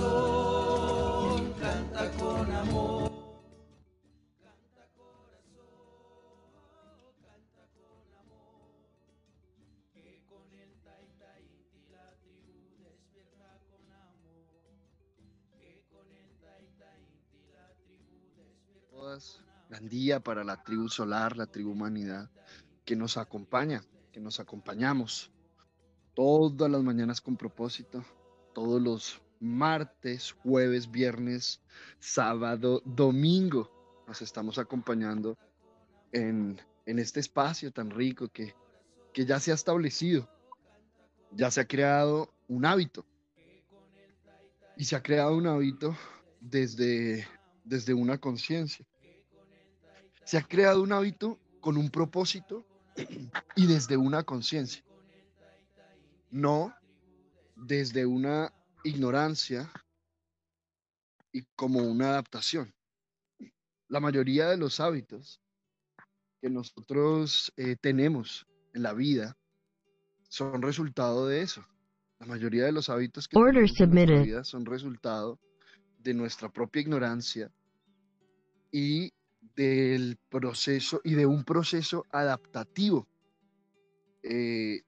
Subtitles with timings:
[0.00, 3.10] corazón, canta con amor.
[4.40, 5.80] Canta corazón,
[7.22, 8.70] canta con amor.
[9.92, 14.46] Que con el taita inti la tribu despierta con amor.
[15.58, 21.36] Que con el taita inti la tribu despierta todas, gran día para la tribu solar,
[21.36, 22.30] la tribu humanidad,
[22.84, 25.30] que nos acompaña, que nos acompañamos
[26.14, 28.04] todas las mañanas con propósito,
[28.52, 31.60] todos los martes, jueves, viernes,
[31.98, 33.70] sábado, domingo,
[34.06, 35.36] nos estamos acompañando
[36.12, 38.54] en, en este espacio tan rico que,
[39.12, 40.28] que ya se ha establecido,
[41.32, 43.06] ya se ha creado un hábito.
[44.76, 45.94] Y se ha creado un hábito
[46.40, 47.26] desde,
[47.64, 48.86] desde una conciencia.
[50.24, 52.64] Se ha creado un hábito con un propósito
[53.56, 54.82] y desde una conciencia.
[56.30, 56.74] No
[57.56, 58.52] desde una
[58.84, 59.70] ignorancia
[61.32, 62.74] y como una adaptación.
[63.88, 65.40] La mayoría de los hábitos
[66.40, 69.36] que nosotros eh, tenemos en la vida
[70.28, 71.66] son resultado de eso.
[72.18, 74.24] La mayoría de los hábitos que Order tenemos en nuestra submitted.
[74.24, 75.40] vida son resultado
[75.98, 77.50] de nuestra propia ignorancia
[78.70, 79.12] y
[79.56, 83.08] del proceso y de un proceso adaptativo,
[84.22, 84.82] eh,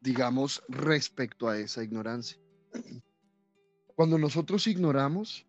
[0.00, 2.43] digamos, respecto a esa ignorancia.
[3.94, 5.46] Cuando nosotros ignoramos,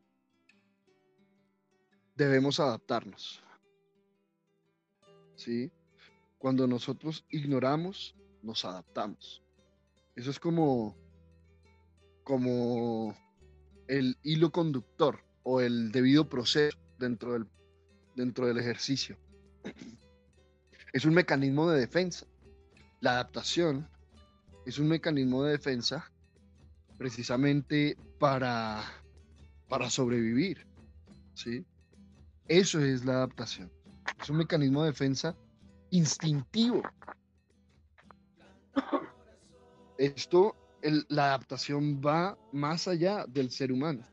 [2.15, 3.43] debemos adaptarnos.
[5.35, 5.71] ¿Sí?
[6.37, 9.41] Cuando nosotros ignoramos, nos adaptamos.
[10.15, 10.95] Eso es como,
[12.23, 13.15] como
[13.87, 17.47] el hilo conductor o el debido proceso dentro del,
[18.15, 19.17] dentro del ejercicio.
[20.93, 22.27] Es un mecanismo de defensa.
[23.01, 23.89] La adaptación
[24.65, 26.11] es un mecanismo de defensa
[26.97, 28.83] precisamente para,
[29.67, 30.65] para sobrevivir.
[31.33, 31.65] ¿sí?
[32.47, 33.71] Eso es la adaptación.
[34.21, 35.35] Es un mecanismo de defensa
[35.89, 36.81] instintivo.
[39.97, 40.55] Esto,
[41.09, 44.03] la adaptación va más allá del ser humano.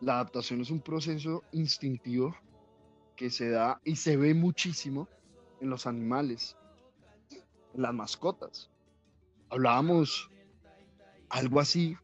[0.00, 2.34] La adaptación es un proceso instintivo
[3.16, 5.08] que se da y se ve muchísimo
[5.60, 6.56] en los animales,
[7.74, 8.70] en las mascotas.
[9.50, 10.31] Hablábamos
[11.32, 11.96] algo así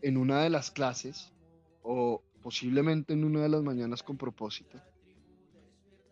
[0.00, 1.34] en una de las clases
[1.82, 4.80] o posiblemente en una de las mañanas con propósito.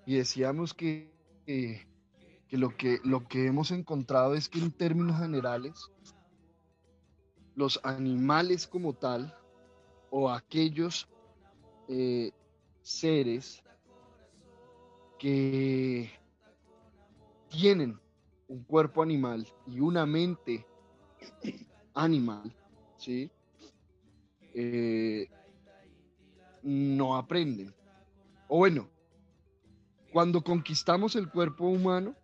[0.04, 1.14] Y decíamos que,
[1.46, 1.86] que,
[2.48, 5.88] que lo que lo que hemos encontrado es que en términos generales
[7.54, 9.34] los animales como tal
[10.10, 11.08] o aquellos
[11.88, 12.32] eh,
[12.82, 13.62] seres
[15.18, 16.10] que
[17.48, 18.00] tienen
[18.48, 20.66] un cuerpo animal y una mente
[21.98, 22.54] animal,
[22.96, 23.30] ¿sí?
[24.54, 25.28] Eh,
[26.62, 27.74] no aprenden.
[28.46, 28.88] O bueno,
[30.12, 32.14] cuando conquistamos el cuerpo humano,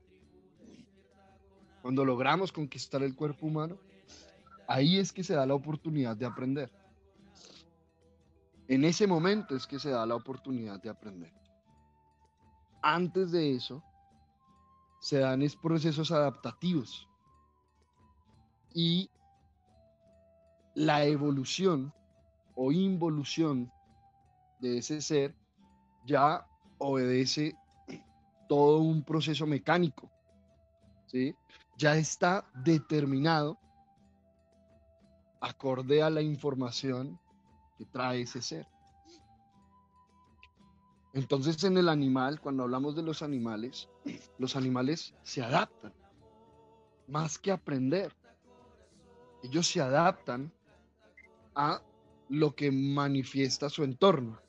[1.83, 3.77] cuando logramos conquistar el cuerpo humano,
[4.69, 6.71] ahí es que se da la oportunidad de aprender.
[8.69, 11.33] En ese momento es que se da la oportunidad de aprender.
[12.81, 13.83] Antes de eso,
[15.01, 17.09] se dan es procesos adaptativos.
[18.73, 19.11] Y
[20.75, 21.93] la evolución
[22.55, 23.71] o involución
[24.61, 25.35] de ese ser
[26.07, 26.47] ya
[26.79, 27.57] obedece
[28.49, 30.11] todo un proceso mecánico.
[31.07, 31.35] ¿sí?
[31.77, 33.59] Ya está determinado
[35.41, 37.19] acorde a la información
[37.77, 38.67] que trae ese ser.
[41.13, 43.89] Entonces en el animal, cuando hablamos de los animales,
[44.39, 45.93] los animales se adaptan,
[47.07, 48.13] más que aprender.
[49.43, 50.53] Ellos se adaptan
[51.55, 51.83] a
[52.29, 54.41] lo que manifiesta su entorno,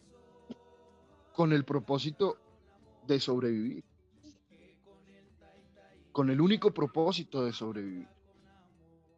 [1.34, 2.38] con el propósito
[3.06, 3.84] de sobrevivir,
[6.12, 8.08] con el único propósito de sobrevivir.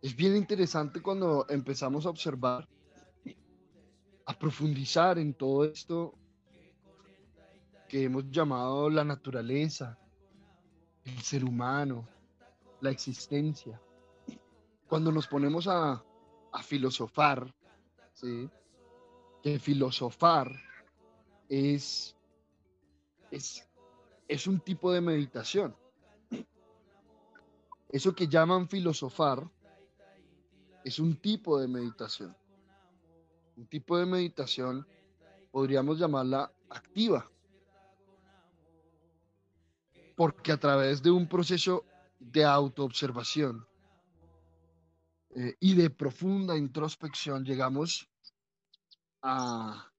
[0.02, 2.68] Es bien interesante cuando empezamos a observar,
[4.26, 6.14] a profundizar en todo esto
[7.88, 9.98] que hemos llamado la naturaleza,
[11.06, 12.08] el ser humano,
[12.82, 13.80] la existencia.
[14.88, 16.04] Cuando nos ponemos a,
[16.52, 17.54] a filosofar,
[18.20, 18.50] ¿sí?
[19.44, 20.52] que filosofar
[21.48, 22.16] es,
[23.32, 23.68] es,
[24.28, 25.76] es un tipo de meditación.
[27.90, 29.50] Eso que llaman filosofar
[30.84, 32.36] es un tipo de meditación.
[33.56, 34.86] Un tipo de meditación
[35.52, 37.30] podríamos llamarla activa.
[40.16, 41.86] Porque a través de un proceso
[42.20, 43.66] de autoobservación
[45.40, 48.10] eh, y de profunda introspección llegamos
[49.22, 49.92] a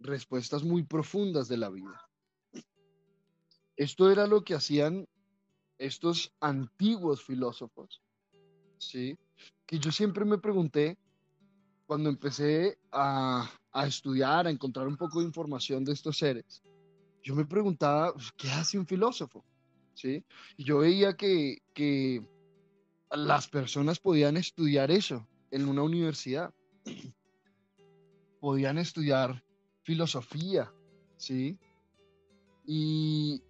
[0.00, 2.10] respuestas muy profundas de la vida.
[3.76, 5.06] Esto era lo que hacían
[5.78, 8.02] estos antiguos filósofos,
[8.78, 9.16] ¿sí?
[9.64, 10.98] Que yo siempre me pregunté
[11.86, 16.64] cuando empecé a, a estudiar, a encontrar un poco de información de estos seres,
[17.22, 19.44] yo me preguntaba, pues, ¿qué hace un filósofo?
[19.94, 20.24] ¿Sí?
[20.56, 22.26] Y yo veía que, que
[23.12, 26.52] las personas podían estudiar eso en una universidad.
[28.40, 29.42] Podían estudiar
[29.82, 30.72] filosofía,
[31.16, 31.58] ¿sí?
[32.66, 33.42] Y,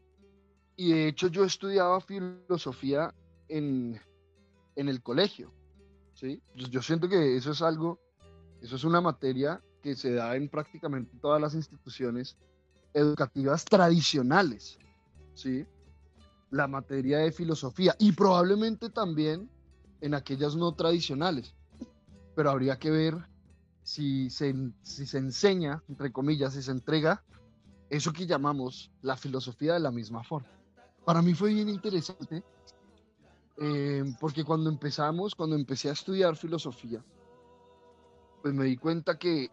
[0.76, 3.12] y de hecho yo estudiaba filosofía
[3.48, 4.00] en,
[4.76, 5.52] en el colegio,
[6.14, 6.40] ¿sí?
[6.54, 8.00] Yo, yo siento que eso es algo,
[8.62, 12.36] eso es una materia que se da en prácticamente todas las instituciones
[12.94, 14.78] educativas tradicionales,
[15.34, 15.66] ¿sí?
[16.50, 19.50] La materia de filosofía y probablemente también
[20.00, 21.54] en aquellas no tradicionales,
[22.34, 23.16] pero habría que ver
[23.82, 27.22] si se, si se enseña, entre comillas, si se entrega
[27.90, 30.48] eso que llamamos la filosofía de la misma forma.
[31.04, 32.42] Para mí fue bien interesante
[33.58, 37.02] eh, porque cuando empezamos, cuando empecé a estudiar filosofía,
[38.42, 39.50] pues me di cuenta que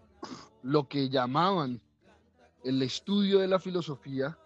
[0.62, 1.82] lo que llamaban
[2.64, 4.38] el estudio de la filosofía,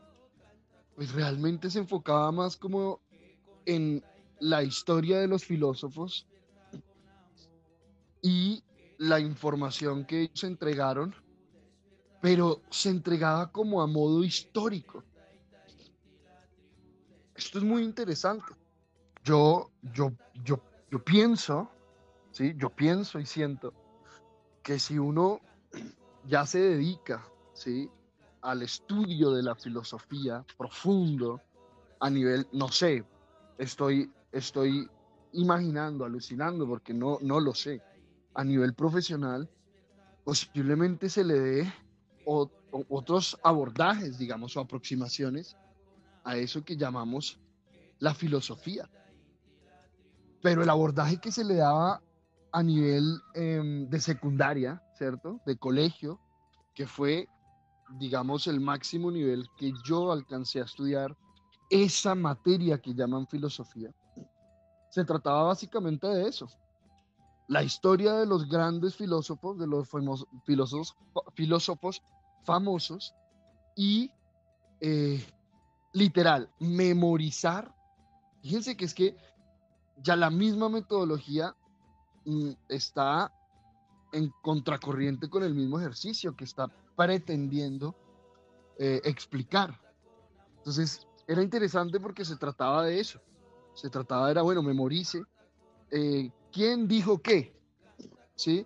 [0.97, 2.99] pues realmente se enfocaba más como
[3.67, 4.03] en
[4.39, 6.25] la historia de los filósofos
[8.23, 8.63] y
[8.97, 11.13] la información que ellos entregaron,
[12.19, 15.03] pero se entregaba como a modo histórico.
[17.35, 18.55] Esto es muy interesante.
[19.23, 20.11] Yo, yo,
[20.43, 20.59] yo,
[20.89, 21.69] yo pienso,
[22.31, 22.55] ¿sí?
[22.57, 23.71] Yo pienso y siento
[24.63, 25.41] que si uno
[26.25, 27.23] ya se dedica,
[27.53, 27.87] ¿sí?
[28.41, 31.41] Al estudio de la filosofía profundo,
[31.99, 33.03] a nivel, no sé,
[33.57, 34.87] estoy, estoy
[35.33, 37.81] imaginando, alucinando, porque no, no lo sé,
[38.33, 39.49] a nivel profesional,
[40.23, 41.73] posiblemente se le dé
[42.89, 45.55] otros abordajes, digamos, o aproximaciones
[46.23, 47.39] a eso que llamamos
[47.99, 48.89] la filosofía.
[50.41, 52.01] Pero el abordaje que se le daba
[52.51, 55.39] a nivel em, de secundaria, ¿cierto?
[55.45, 56.19] De colegio,
[56.73, 57.27] que fue,
[57.89, 61.15] digamos, el máximo nivel que yo alcancé a estudiar
[61.69, 63.93] esa materia que llaman filosofía.
[64.89, 66.47] Se trataba básicamente de eso,
[67.47, 69.87] la historia de los grandes filósofos, de los
[70.45, 70.95] filósofos,
[71.33, 72.01] filósofos
[72.43, 73.13] famosos
[73.75, 74.11] y
[74.81, 75.25] eh,
[75.93, 77.73] literal, memorizar.
[78.41, 79.15] Fíjense que es que
[79.97, 81.55] ya la misma metodología
[82.25, 83.31] mm, está
[84.13, 87.95] en contracorriente con el mismo ejercicio que está pretendiendo
[88.77, 89.79] eh, explicar.
[90.57, 93.21] Entonces, era interesante porque se trataba de eso.
[93.73, 95.21] Se trataba, era, bueno, memorice
[95.91, 97.53] eh, ¿quién dijo qué?
[98.35, 98.65] ¿Sí?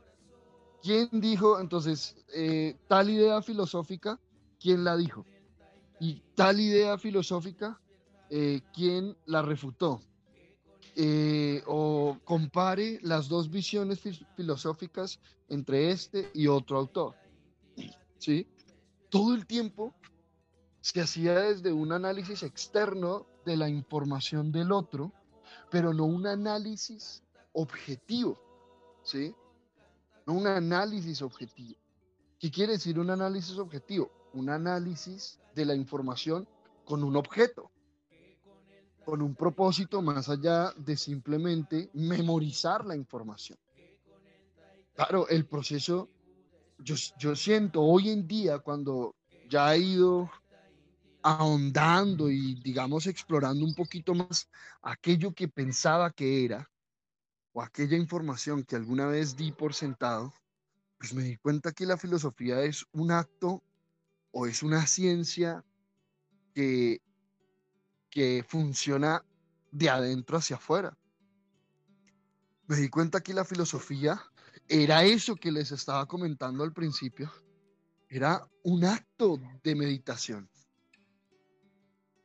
[0.81, 4.19] ¿Quién dijo, entonces, eh, tal idea filosófica,
[4.59, 5.25] quién la dijo?
[5.99, 7.79] Y tal idea filosófica,
[8.29, 10.01] eh, ¿quién la refutó?
[11.67, 14.01] O compare las dos visiones
[14.35, 17.15] filosóficas entre este y otro autor.
[18.21, 18.47] ¿Sí?
[19.09, 19.95] Todo el tiempo
[20.79, 25.11] se hacía desde un análisis externo de la información del otro,
[25.71, 27.23] pero no un análisis
[27.53, 28.39] objetivo,
[29.03, 29.33] ¿sí?
[30.27, 31.79] No un análisis objetivo.
[32.39, 34.11] ¿Qué quiere decir un análisis objetivo?
[34.33, 36.47] Un análisis de la información
[36.85, 37.71] con un objeto,
[39.03, 43.57] con un propósito más allá de simplemente memorizar la información.
[44.93, 46.07] Claro, el proceso,
[46.83, 49.15] yo, yo siento hoy en día cuando
[49.49, 50.29] ya he ido
[51.23, 54.49] ahondando y digamos explorando un poquito más
[54.81, 56.69] aquello que pensaba que era,
[57.53, 60.33] o aquella información que alguna vez di por sentado,
[60.97, 63.63] pues me di cuenta que la filosofía es un acto
[64.31, 65.63] o es una ciencia
[66.53, 67.01] que,
[68.09, 69.23] que funciona
[69.71, 70.97] de adentro hacia afuera.
[72.67, 74.21] Me di cuenta que la filosofía
[74.67, 77.31] era eso que les estaba comentando al principio,
[78.09, 80.49] era un acto de meditación.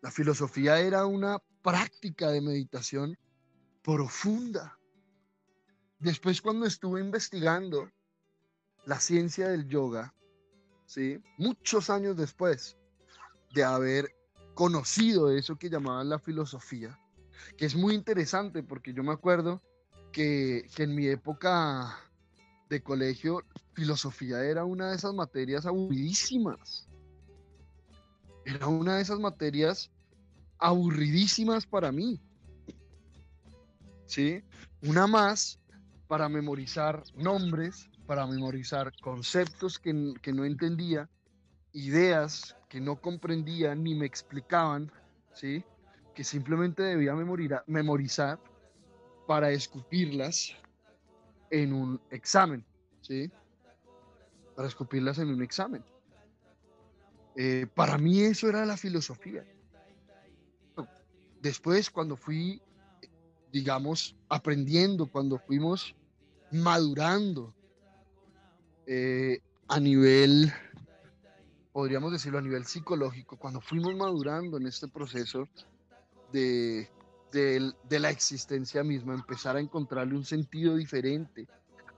[0.02, 3.18] La filosofía era una práctica de meditación
[3.82, 4.76] profunda
[5.98, 7.90] Después cuando estuve investigando
[8.84, 10.14] la ciencia del yoga,
[10.84, 11.18] ¿sí?
[11.38, 12.76] muchos años después
[13.54, 14.14] de haber
[14.54, 16.98] conocido eso que llamaban la filosofía,
[17.56, 19.62] que es muy interesante porque yo me acuerdo
[20.12, 21.98] que, que en mi época
[22.68, 23.42] de colegio,
[23.75, 26.88] filosofía era una de esas materias aburridísimas.
[28.44, 29.90] Era una de esas materias
[30.58, 32.20] aburridísimas para mí.
[34.06, 34.42] ¿Sí?
[34.82, 35.58] Una más
[36.06, 41.08] para memorizar nombres, para memorizar conceptos que, que no entendía,
[41.73, 44.90] ideas que no comprendía ni me explicaban,
[45.35, 45.64] ¿sí?
[46.14, 47.14] que simplemente debía
[47.66, 48.40] memorizar
[49.26, 50.56] para escupirlas
[51.62, 52.64] en un examen,
[53.00, 53.30] ¿sí?
[54.54, 55.82] Para escupirlas en un examen.
[57.36, 59.44] Eh, para mí eso era la filosofía.
[61.40, 62.60] Después, cuando fui,
[63.52, 65.94] digamos, aprendiendo, cuando fuimos
[66.50, 67.54] madurando
[68.86, 70.52] eh, a nivel,
[71.72, 75.48] podríamos decirlo, a nivel psicológico, cuando fuimos madurando en este proceso
[76.32, 76.88] de,
[77.33, 81.47] de, la existencia misma, empezar a encontrarle un sentido diferente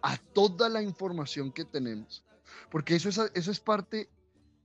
[0.02, 2.24] a toda la información que tenemos.
[2.70, 4.08] Porque eso es, eso es parte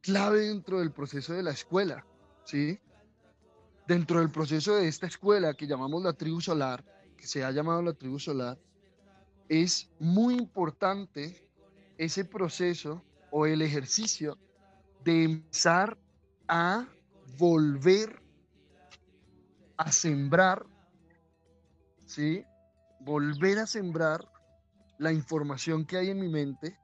[0.02, 2.06] clave dentro del proceso de la escuela,
[2.46, 2.80] ¿sí?
[3.88, 6.84] Dentro del proceso de esta escuela que llamamos la tribu solar,
[7.18, 8.58] que se ha llamado la tribu solar,
[9.50, 11.48] es muy importante
[11.98, 14.38] ese proceso o el ejercicio
[15.04, 15.98] de empezar
[16.48, 16.88] a
[17.38, 18.23] volver
[19.78, 20.66] a sembrar,
[22.06, 22.46] ¿sí?
[23.00, 24.28] Volver a sembrar
[24.98, 26.78] la información que hay en mi mente,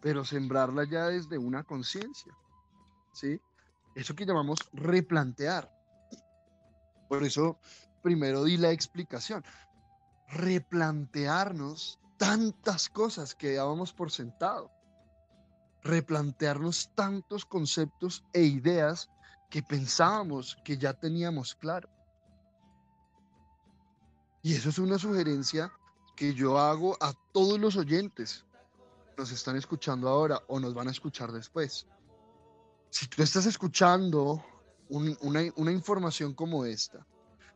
[0.00, 2.32] pero sembrarla ya desde una conciencia,
[3.12, 3.40] ¿sí?
[3.94, 5.70] Eso que llamamos replantear.
[7.08, 7.58] Por eso,
[8.02, 9.44] primero di la explicación.
[10.28, 14.70] Replantearnos tantas cosas que dábamos por sentado.
[15.82, 19.08] Replantearnos tantos conceptos e ideas
[19.50, 21.88] que pensábamos que ya teníamos claro.
[24.46, 25.72] Y eso es una sugerencia
[26.14, 28.44] que yo hago a todos los oyentes.
[29.18, 31.84] Nos están escuchando ahora o nos van a escuchar después.
[32.90, 34.44] Si tú estás escuchando
[34.88, 37.04] una, información como esta,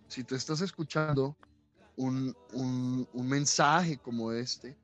[0.09, 1.37] si tú estás escuchando
[1.94, 4.76] un, un mensaje como este,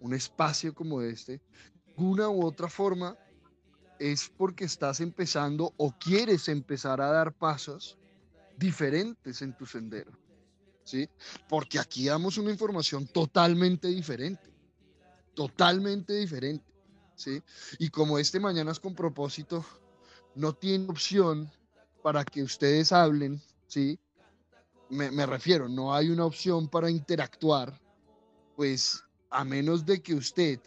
[0.00, 1.40] un espacio como este,
[1.94, 3.16] una u otra forma
[4.00, 7.96] es porque estás empezando o quieres empezar a dar pasos
[8.56, 10.25] diferentes en tu sendero.
[10.86, 11.08] ¿Sí?
[11.48, 14.48] Porque aquí damos una información totalmente diferente,
[15.34, 16.64] totalmente diferente,
[17.16, 17.42] ¿sí?
[17.78, 19.66] Y como este mañana es con propósito,
[20.34, 21.50] no tiene opción
[22.02, 23.98] para que ustedes hablen, ¿sí?
[24.88, 27.78] Me, me refiero, no hay una opción para interactuar,
[28.54, 30.60] pues a menos de que usted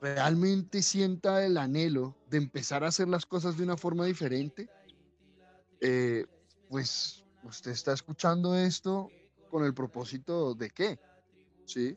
[0.00, 4.68] realmente sienta el anhelo de empezar a hacer las cosas de una forma diferente,
[5.80, 6.26] eh,
[6.68, 9.10] pues usted está escuchando esto
[9.50, 10.98] con el propósito de qué,
[11.64, 11.96] ¿sí?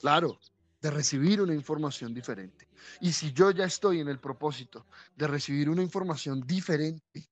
[0.00, 0.38] Claro,
[0.80, 2.68] de recibir una información diferente.
[3.00, 7.28] Y si yo ya estoy en el propósito de recibir una información diferente,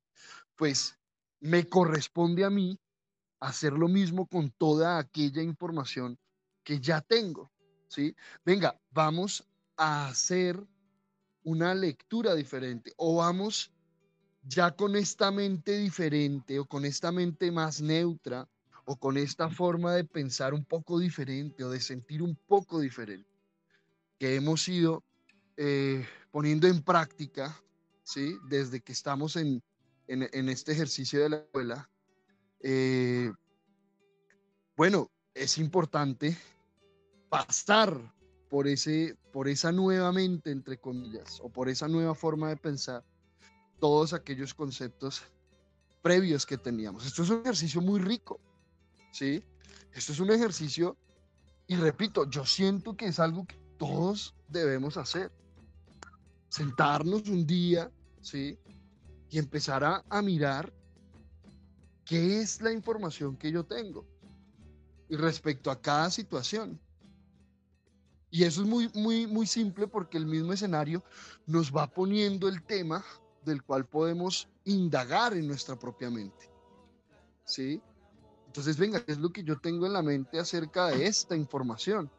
[0.57, 0.99] pues
[1.41, 2.79] me corresponde a mí
[3.41, 6.19] hacer lo mismo con toda aquella información
[6.63, 7.53] que ya tengo,
[7.89, 8.17] ¿sí?
[8.45, 9.47] Venga, vamos
[9.77, 10.59] a hacer
[11.43, 13.74] una lectura diferente o vamos
[14.47, 18.49] ya con esta mente diferente o con esta mente más neutra
[18.85, 23.29] o con esta forma de pensar un poco diferente o de sentir un poco diferente
[24.19, 25.03] que hemos ido
[25.57, 27.59] eh, poniendo en práctica,
[28.03, 28.37] ¿sí?
[28.49, 29.63] Desde que estamos en,
[30.07, 31.91] este ejercicio de la escuela.
[32.61, 33.33] Eh,
[34.77, 36.37] bueno, es importante
[37.29, 38.15] pasar
[38.51, 43.05] por, ese, por esa nueva mente, entre comillas, o por esa nueva forma de pensar
[43.85, 45.25] todos aquellos conceptos
[46.01, 47.05] previos que teníamos.
[47.05, 48.41] Esto es un ejercicio muy rico,
[49.13, 49.45] ¿sí?
[49.93, 50.97] Esto es un ejercicio,
[51.67, 55.31] y repito, yo siento que es algo que todos debemos hacer.
[56.49, 57.91] Sentarnos un día,
[58.23, 58.59] ¿sí?
[59.29, 60.73] Y empezar a, mirar
[62.07, 64.07] qué es la información que yo tengo
[65.11, 66.81] y respecto a cada situación.
[68.31, 71.05] Y eso es muy, muy, muy simple porque el mismo escenario
[71.45, 73.05] nos va poniendo el tema
[73.45, 76.51] del cual podemos indagar en nuestra propia mente.
[77.45, 77.83] ¿Sí?
[78.47, 82.11] Entonces, venga, ¿qué es lo que yo tengo en la mente acerca de esta información?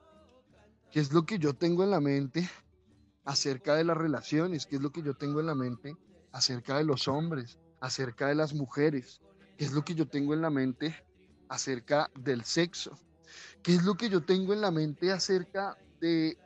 [0.91, 2.49] ¿Qué es lo que yo tengo en la mente
[3.23, 4.65] acerca de las relaciones?
[4.65, 5.95] ¿Qué es lo que yo tengo en la mente
[6.31, 9.21] acerca de los hombres, acerca de las mujeres?
[9.57, 10.95] ¿Qué es lo que yo tengo en la mente
[11.49, 12.99] acerca del sexo?
[13.63, 16.37] ¿Qué es lo que yo tengo en la mente acerca de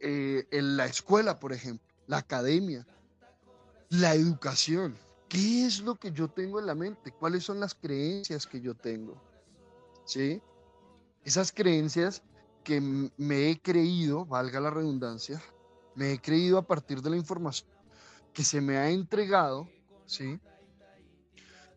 [0.00, 2.86] eh, en la escuela, por ejemplo, la academia?
[3.90, 4.96] La educación.
[5.28, 7.12] ¿Qué es lo que yo tengo en la mente?
[7.12, 9.20] ¿Cuáles son las creencias que yo tengo?
[10.04, 10.40] ¿Sí?
[11.24, 12.22] Esas creencias
[12.62, 15.42] que me he creído, valga la redundancia,
[15.94, 17.74] me he creído a partir de la información
[18.34, 19.68] que se me ha entregado,
[20.06, 20.40] ¿sí?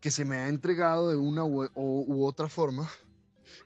[0.00, 2.90] Que se me ha entregado de una u, otra forma,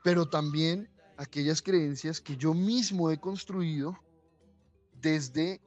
[0.04, 3.98] pero también aquellas creencias que yo mismo he construido
[5.00, 5.60] desde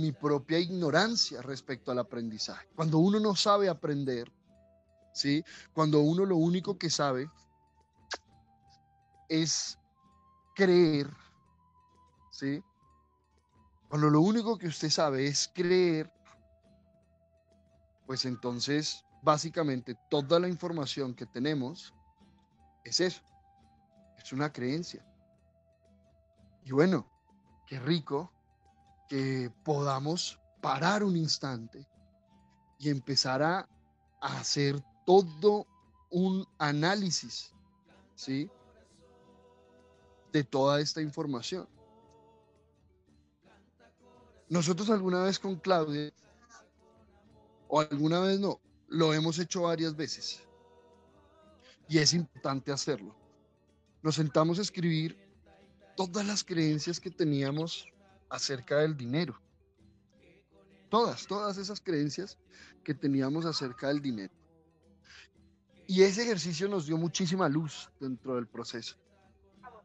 [0.00, 2.66] mi propia ignorancia respecto al aprendizaje.
[2.74, 4.32] Cuando uno no sabe aprender,
[5.12, 5.44] ¿sí?
[5.72, 7.30] Cuando uno lo único que sabe
[9.28, 9.78] es
[10.54, 11.10] creer,
[12.30, 12.62] ¿sí?
[13.88, 16.10] Cuando lo único que usted sabe es creer,
[18.06, 21.94] pues entonces básicamente toda la información que tenemos
[22.84, 23.22] es eso,
[24.16, 25.04] es una creencia.
[26.64, 27.06] Y bueno,
[27.66, 28.32] qué rico
[29.12, 31.86] que podamos parar un instante
[32.78, 33.68] y empezar a,
[34.22, 35.66] hacer todo
[36.08, 37.52] un análisis,
[38.14, 38.50] ¿sí?
[40.32, 41.68] De toda esta información.
[44.48, 46.10] Nosotros alguna vez con Claudia,
[47.68, 50.42] o alguna vez no, lo hemos hecho varias veces.
[51.86, 53.14] Y es importante hacerlo.
[54.02, 55.18] Nos sentamos a escribir
[55.98, 57.91] todas las creencias que teníamos
[58.32, 59.38] acerca del dinero.
[60.88, 62.38] Todas, todas esas creencias
[62.82, 64.32] que teníamos acerca del dinero.
[65.86, 68.96] Y ese ejercicio nos dio muchísima luz dentro del proceso,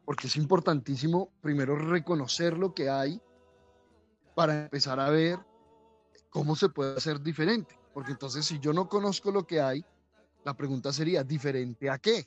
[0.04, 3.20] porque es importantísimo primero reconocer lo que hay
[4.34, 5.38] para empezar a ver
[6.30, 9.84] cómo se puede hacer diferente, porque entonces si yo no conozco lo que hay,
[10.44, 12.24] la pregunta sería, ¿diferente a qué?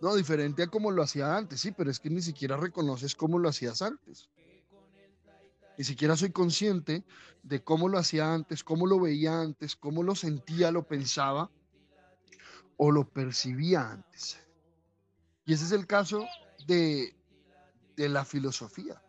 [0.00, 3.38] No, diferente a como lo hacía antes, sí, pero es que ni siquiera reconoces cómo
[3.38, 4.30] lo hacías antes.
[5.82, 7.04] Ni siquiera soy consciente
[7.42, 11.50] de cómo lo hacía antes, cómo lo veía antes, cómo lo sentía, lo pensaba
[12.76, 14.38] o lo percibía antes.
[15.44, 16.24] Y ese es el caso
[16.68, 17.16] de,
[17.96, 19.02] de la filosofía.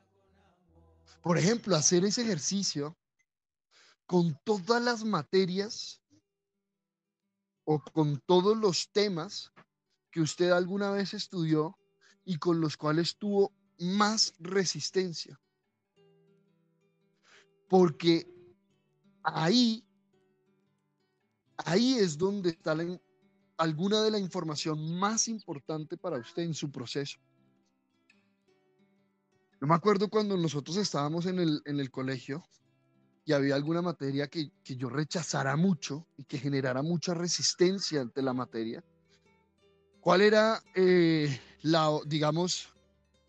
[1.22, 2.98] Por ejemplo, hacer ese ejercicio
[4.08, 6.02] con todas las materias
[7.66, 9.52] o con todos los temas
[10.10, 11.78] que usted alguna vez estudió
[12.26, 15.40] y con los cuales tuvo más resistencia
[17.74, 18.28] porque
[19.24, 19.84] ahí,
[21.58, 22.78] ahí es donde está
[23.58, 27.18] alguna de la información más importante para usted en su proceso.
[29.60, 32.44] Yo me acuerdo cuando nosotros estábamos en el, en el colegio
[33.26, 38.34] y había alguna materia que, yo rechazara mucho y que generara mucha resistencia ante la
[38.34, 38.84] materia.
[40.00, 42.70] ¿Cuál era eh, la, digamos,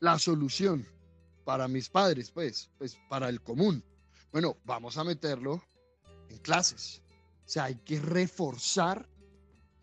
[0.01, 0.87] la solución
[1.47, 3.83] para mis padres, pues, pues para el común?
[4.35, 5.63] Bueno, vamos a meterlo
[6.29, 7.01] en clases.
[7.47, 9.09] O sea, hay que reforzar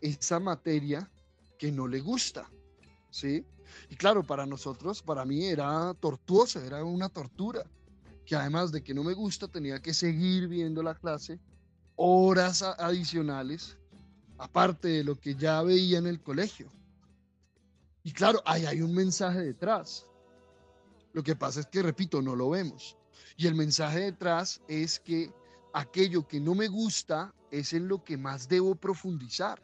[0.02, 1.10] esa materia
[1.58, 2.50] que no le gusta,
[3.08, 3.46] ¿sí?
[3.88, 7.62] Y claro, para nosotros, para mí era tortuosa, era una tortura,
[8.26, 11.40] que además de que no me gusta, tenía que seguir viendo la clase,
[11.96, 13.78] horas adicionales,
[14.36, 16.70] aparte de lo que ya veía en el colegio.
[18.02, 20.06] Y claro, ahí hay un mensaje detrás.
[21.14, 22.98] Lo que pasa es que, repito, no lo vemos.
[23.36, 25.32] Y el mensaje detrás es que
[25.72, 29.60] aquello que no me gusta es en lo que más debo profundizar,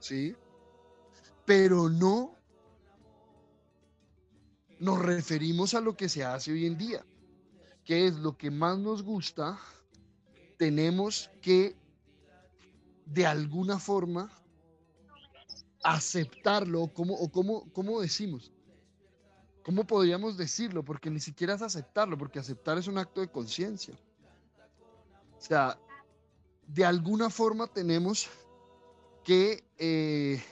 [0.00, 0.34] ¿sí?
[1.44, 2.34] Pero no
[4.78, 7.04] nos referimos a lo que se hace hoy en día,
[7.84, 9.58] que es lo que más nos gusta,
[10.56, 11.76] tenemos que
[13.06, 14.30] de alguna forma
[15.82, 18.52] aceptarlo, como, o como, ¿cómo decimos?
[19.68, 20.82] ¿Cómo podríamos decirlo?
[20.82, 23.94] Porque ni siquiera es aceptarlo, porque aceptar es un acto de conciencia.
[25.36, 25.78] O sea,
[26.66, 28.30] de alguna forma tenemos
[29.22, 30.42] que, eh,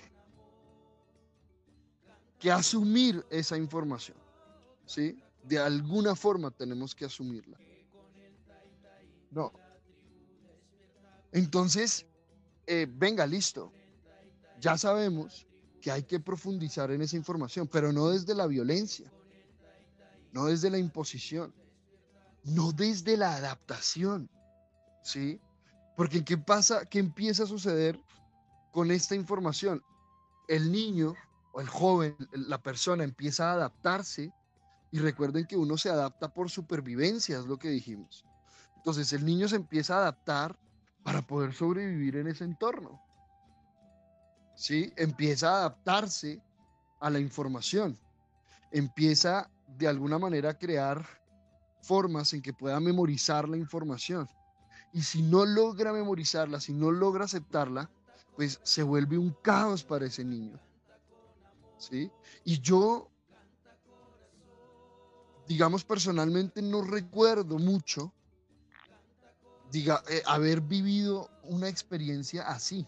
[2.38, 4.18] que asumir esa información.
[4.84, 5.18] ¿Sí?
[5.42, 7.56] De alguna forma tenemos que asumirla.
[9.30, 9.50] No.
[11.32, 12.04] Entonces,
[12.66, 13.72] eh, venga, listo.
[14.60, 15.45] Ya sabemos
[15.86, 19.08] que hay que profundizar en esa información, pero no desde la violencia,
[20.32, 21.54] no desde la imposición,
[22.42, 24.28] no desde la adaptación,
[25.04, 25.40] ¿sí?
[25.96, 26.86] Porque ¿qué pasa?
[26.86, 28.00] ¿Qué empieza a suceder
[28.72, 29.80] con esta información?
[30.48, 31.14] El niño
[31.52, 34.32] o el joven, la persona empieza a adaptarse
[34.90, 38.24] y recuerden que uno se adapta por supervivencia, es lo que dijimos.
[38.74, 40.58] Entonces el niño se empieza a adaptar
[41.04, 43.00] para poder sobrevivir en ese entorno.
[44.56, 44.92] ¿Sí?
[44.96, 46.42] Empieza a adaptarse
[47.00, 47.96] a la información,
[48.72, 51.06] empieza de alguna manera a crear
[51.82, 54.28] formas en que pueda memorizar la información.
[54.92, 57.90] Y si no logra memorizarla, si no logra aceptarla,
[58.34, 60.58] pues se vuelve un caos para ese niño.
[61.78, 62.10] ¿Sí?
[62.44, 63.10] Y yo,
[65.46, 68.12] digamos personalmente, no recuerdo mucho
[69.70, 72.86] diga, eh, haber vivido una experiencia así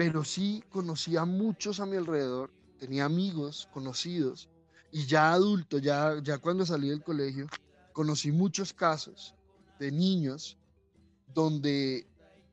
[0.00, 4.48] pero sí conocí a muchos a mi alrededor tenía amigos, conocidos,
[4.90, 7.46] y ya adulto, ya, ya cuando salí del colegio,
[7.92, 9.34] conocí muchos casos
[9.78, 10.56] de niños
[11.34, 12.06] donde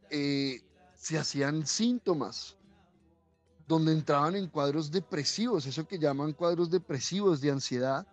[0.10, 0.62] eh,
[0.94, 2.58] se hacían síntomas,
[3.66, 8.06] donde entraban en cuadros depresivos, eso que llaman cuadros depresivos de ansiedad,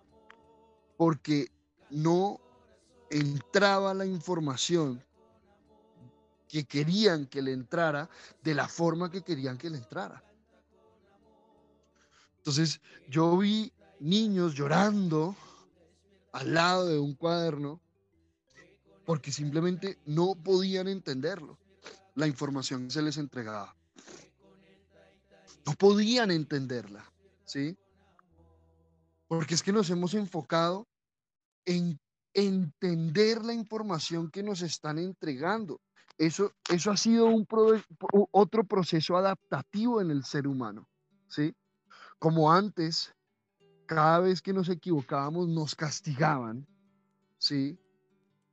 [0.97, 1.49] porque
[1.91, 2.39] no
[3.11, 5.04] entraba la información
[6.55, 8.09] que querían que le entrara
[8.41, 10.23] de la forma que querían que le entrara.
[12.37, 15.35] Entonces yo vi niños llorando
[16.31, 17.81] al lado de un cuaderno
[19.05, 21.59] porque simplemente no podían entenderlo,
[22.15, 23.75] la información que se les entregaba.
[25.67, 27.05] No podían entenderla,
[27.45, 27.77] ¿sí?
[29.27, 30.87] Porque es que nos hemos enfocado
[31.65, 31.99] en
[32.33, 35.81] entender la información que nos están entregando.
[36.17, 37.47] Eso, eso ha sido un
[38.31, 40.89] otro proceso adaptativo en el ser humano,
[41.29, 41.55] ¿sí?
[42.19, 43.13] Como antes,
[43.87, 46.67] cada vez que nos equivocábamos nos castigaban,
[47.39, 47.79] ¿sí?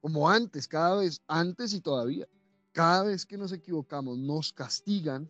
[0.02, 2.28] Como antes, cada vez, antes y todavía,
[2.71, 5.30] cada vez que nos equivocamos nos castigan,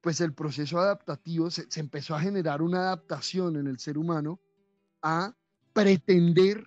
[0.00, 4.40] pues el proceso adaptativo se, se empezó a generar una adaptación en el ser humano
[5.02, 5.36] a
[5.72, 6.66] pretender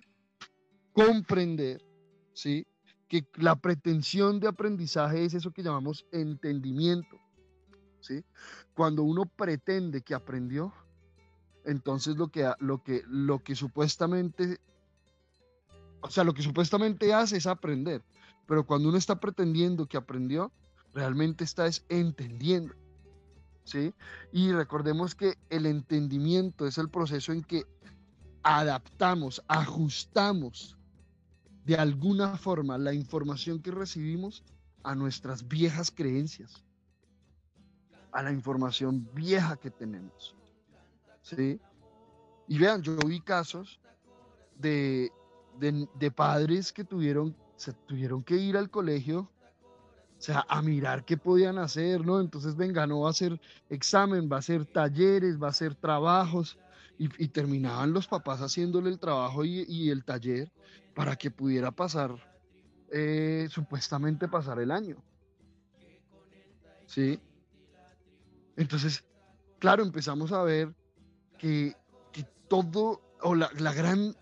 [0.92, 1.84] comprender,
[2.32, 2.66] ¿sí?
[3.08, 7.16] Que la pretensión de aprendizaje es eso que llamamos entendimiento,
[8.00, 8.24] ¿sí?
[8.74, 10.72] Cuando uno pretende que aprendió,
[11.64, 14.58] entonces lo que, lo que, lo que supuestamente,
[16.00, 18.02] o sea, lo que supuestamente hace es aprender,
[18.46, 20.52] pero cuando uno está pretendiendo que aprendió,
[20.94, 22.74] realmente está es entendiendo.
[23.64, 23.92] ¿Sí?
[24.30, 27.64] Y recordemos que el entendimiento es el proceso en que
[28.44, 30.76] adaptamos, ajustamos
[31.66, 34.44] de alguna forma la información que recibimos
[34.84, 36.64] a nuestras viejas creencias,
[38.12, 40.36] a la información vieja que tenemos.
[41.22, 41.58] ¿Sí?
[42.46, 43.80] Y vean, yo vi casos
[44.56, 45.10] de,
[45.58, 49.28] de, padres que tuvieron, se tuvieron que ir al colegio,
[50.18, 52.20] o sea, a mirar qué podían hacer, ¿no?
[52.20, 56.56] Entonces, venga, no va a hacer examen, va a hacer talleres, va a hacer trabajos,
[56.98, 60.50] y, terminaban los papás haciéndole el trabajo y, el taller,
[60.94, 62.10] para que pudiera pasar,
[62.90, 64.96] eh, supuestamente pasar el año.
[66.86, 67.20] ¿Sí?
[68.56, 69.04] Entonces,
[69.58, 70.74] claro, empezamos a ver
[71.38, 71.74] que,
[72.48, 74.14] todo, o la, la, gran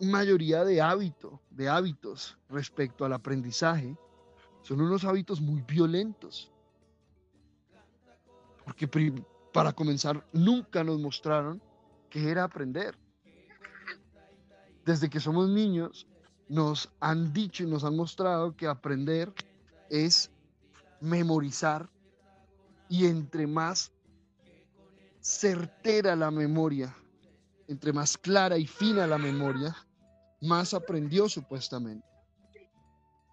[0.00, 3.96] mayoría de hábitos, de hábitos respecto al aprendizaje,
[4.62, 6.50] son unos hábitos muy violentos.
[8.64, 8.88] Porque
[9.52, 11.62] para comenzar, nunca nos mostraron
[12.10, 12.98] qué era aprender.
[14.84, 16.06] Desde que somos niños,
[16.48, 19.32] nos han dicho y nos han mostrado que aprender
[19.88, 20.30] es
[21.00, 21.88] memorizar
[22.88, 23.92] y entre más
[25.20, 26.94] certera la memoria,
[27.68, 29.76] entre más clara y fina la memoria,
[30.40, 32.06] más aprendió supuestamente.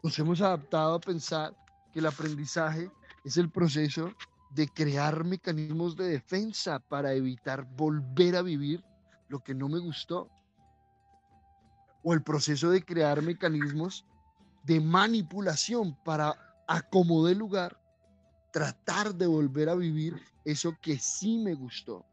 [0.04, 1.56] Nos hemos adaptado a pensar
[1.92, 2.92] que el aprendizaje
[3.24, 4.13] es el proceso
[4.58, 8.84] de crear mecanismos de defensa para evitar volver a vivir
[9.28, 10.32] lo que no me gustó
[12.04, 14.04] o el proceso de crear mecanismos
[14.63, 16.34] de manipulación para
[16.67, 17.80] acomodar lugar,
[18.52, 22.04] tratar de volver a vivir eso que sí me gustó.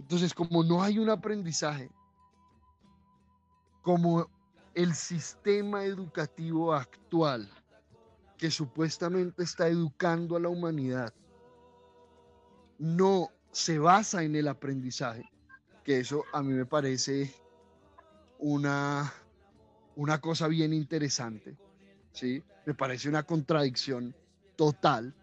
[0.00, 1.92] Entonces, como no hay un aprendizaje,
[3.82, 4.26] como
[4.74, 7.48] el sistema educativo actual
[8.36, 11.12] que supuestamente está educando a la humanidad
[12.78, 15.30] no se basa en el aprendizaje,
[15.82, 17.32] que eso a mí me parece
[18.38, 19.12] una,
[19.94, 21.56] una cosa bien interesante,
[22.12, 22.42] ¿sí?
[22.66, 24.14] Me parece una contradicción
[24.56, 25.14] total,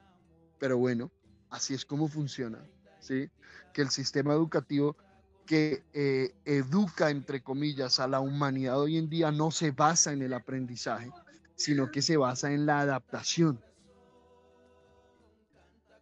[0.57, 1.11] pero bueno,
[1.49, 2.59] así es como funciona,
[2.99, 3.29] ¿sí?
[3.71, 4.95] Que el sistema educativo
[5.45, 10.21] que eh, educa, entre comillas, a la humanidad hoy en día no se basa en
[10.21, 11.11] el aprendizaje,
[11.55, 13.63] sino que se basa en la adaptación.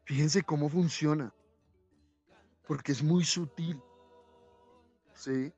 [0.06, 1.34] Fíjense cómo funciona,
[2.68, 3.82] porque es muy sutil.
[5.14, 5.54] ¿sí?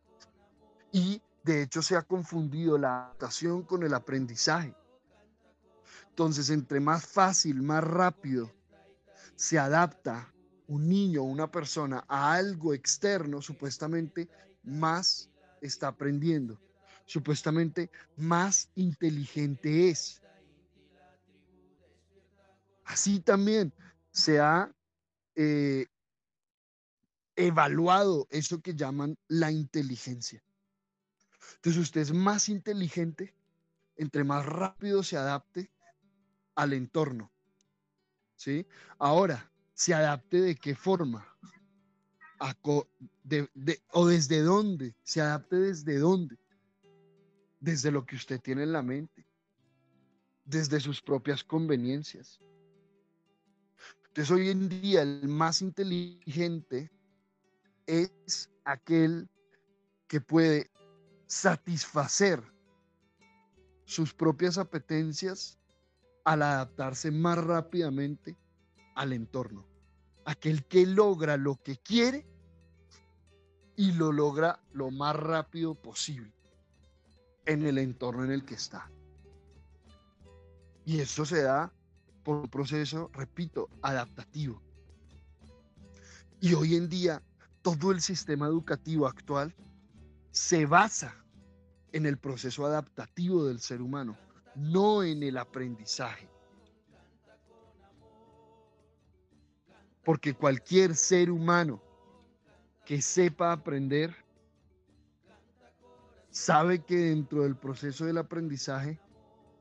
[0.92, 4.76] Y de hecho se ha confundido la adaptación con el aprendizaje.
[6.10, 8.52] Entonces, entre más fácil, más rápido
[9.36, 10.32] se adapta
[10.68, 14.30] un niño o una persona a algo externo, supuestamente
[14.64, 15.30] más
[15.62, 16.60] está aprendiendo,
[17.06, 20.22] supuestamente más inteligente es.
[22.86, 23.74] Así también
[24.12, 24.72] se ha
[25.36, 25.88] eh,
[27.36, 30.44] evaluado eso que llaman la inteligencia.
[31.56, 33.34] Entonces usted es más inteligente
[33.96, 35.72] entre más rápido se adapte
[36.56, 37.32] al entorno.
[38.36, 38.66] ¿Sí?
[39.00, 41.28] Ahora, se adapte de qué forma
[43.92, 46.38] o desde dónde, se adapte desde dónde,
[47.63, 49.26] desde lo que usted tiene en la mente,
[50.43, 52.41] desde sus propias conveniencias.
[54.08, 56.91] Entonces hoy en día el más inteligente
[57.88, 59.30] es aquel
[60.08, 60.69] que puede
[61.26, 62.43] satisfacer
[63.86, 65.58] sus propias apetencias
[66.26, 68.36] al adaptarse más rápidamente
[68.95, 69.65] al entorno.
[70.26, 72.26] Aquel que logra lo que quiere
[73.78, 76.43] y lo logra lo más rápido posible
[77.46, 78.90] en el entorno en el que está.
[80.86, 81.72] Y eso se da
[82.24, 84.62] por un proceso, repito, adaptativo.
[86.40, 87.22] Y hoy en día
[87.62, 89.56] todo el sistema educativo actual
[90.32, 91.16] se basa
[91.94, 94.18] en el proceso adaptativo del ser humano,
[94.56, 96.28] no en el aprendizaje.
[100.04, 101.82] Porque cualquier ser humano
[102.86, 104.23] que sepa aprender
[106.34, 109.00] sabe que dentro del proceso del aprendizaje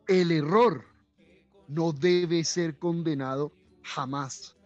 [0.08, 0.86] el error
[1.68, 4.56] no debe ser condenado jamás.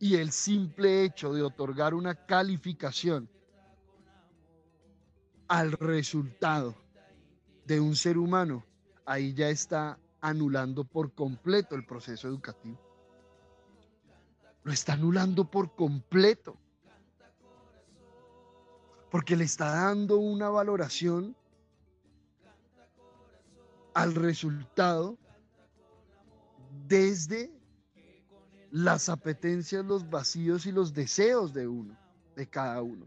[0.00, 3.28] Y el simple hecho de otorgar una calificación
[5.46, 6.74] al resultado
[7.66, 8.64] de un ser humano,
[9.04, 12.80] ahí ya está anulando por completo el proceso educativo.
[14.62, 16.56] Lo está anulando por completo.
[19.10, 21.34] Porque le está dando una valoración
[23.94, 25.18] al resultado
[26.86, 27.50] desde
[28.70, 31.96] las apetencias, los vacíos y los deseos de uno,
[32.36, 33.06] de cada uno.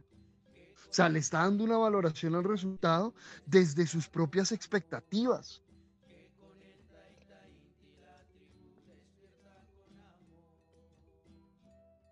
[0.91, 3.13] O sea, le está dando una valoración al resultado
[3.45, 5.61] desde sus propias expectativas.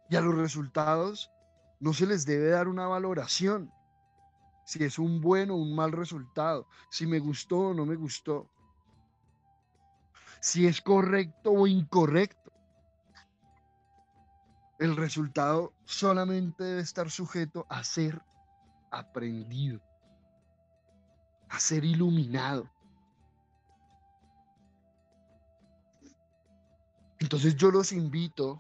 [0.10, 1.30] Y a los resultados
[1.80, 3.72] no se les debe dar una valoración.
[4.70, 8.52] Si es un buen o un mal resultado, si me gustó o no me gustó,
[10.42, 12.52] si es correcto o incorrecto.
[14.78, 18.22] El resultado solamente debe estar sujeto a ser
[18.92, 19.82] aprendido,
[21.50, 22.70] a ser iluminado.
[27.18, 28.60] Entonces yo los invito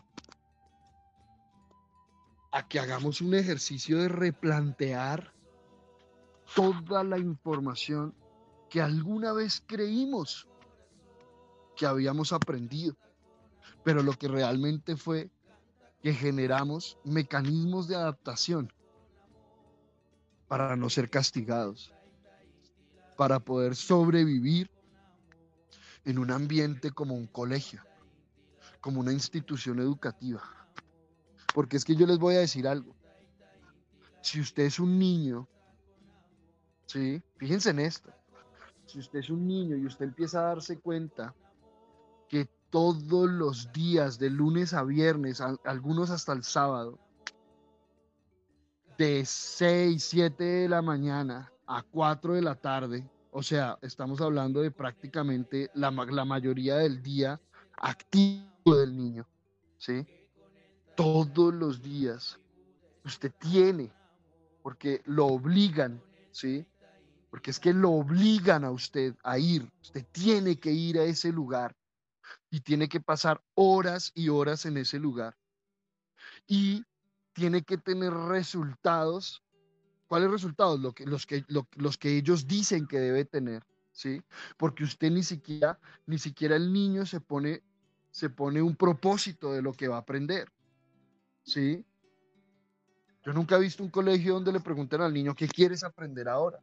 [2.51, 5.37] a que hagamos un ejercicio de replantear
[6.55, 8.13] toda la información
[8.69, 10.47] que alguna vez creímos
[11.75, 12.95] que habíamos aprendido,
[13.83, 15.31] pero lo que realmente fue
[16.01, 18.71] que generamos mecanismos de adaptación
[20.47, 21.93] para no ser castigados,
[23.17, 24.69] para poder sobrevivir
[26.05, 27.83] en un ambiente como un colegio,
[28.81, 30.41] como una institución educativa.
[31.53, 32.95] Porque es que yo les voy a decir algo.
[34.21, 35.47] Si usted es un niño,
[36.89, 37.21] ¿sí?
[37.37, 38.11] Fíjense en esto.
[38.85, 41.35] Si usted es un niño y usted empieza a darse cuenta
[42.27, 46.99] que todos los días, de lunes a viernes, algunos hasta el sábado,
[48.97, 54.61] de 6, 7 de la mañana a 4 de la tarde, o sea, estamos hablando
[54.61, 57.39] de prácticamente la, la mayoría del día
[57.77, 59.27] activo del niño,
[59.77, 60.05] ¿sí?
[60.95, 62.39] Todos los días
[63.05, 63.91] usted tiene,
[64.63, 66.65] porque lo obligan, ¿sí?
[67.29, 71.31] Porque es que lo obligan a usted a ir, usted tiene que ir a ese
[71.31, 71.75] lugar
[72.49, 75.37] y tiene que pasar horas y horas en ese lugar.
[76.47, 76.83] Y
[77.33, 79.43] tiene que tener resultados.
[80.07, 80.79] ¿Cuáles resultados?
[80.79, 84.21] Lo los, que, los que ellos dicen que debe tener, ¿sí?
[84.57, 87.61] Porque usted ni siquiera, ni siquiera el niño se pone,
[88.09, 90.51] se pone un propósito de lo que va a aprender,
[91.43, 91.85] ¿sí?
[93.23, 96.59] Yo nunca he visto un colegio donde le pregunten al niño, ¿qué quieres aprender ahora?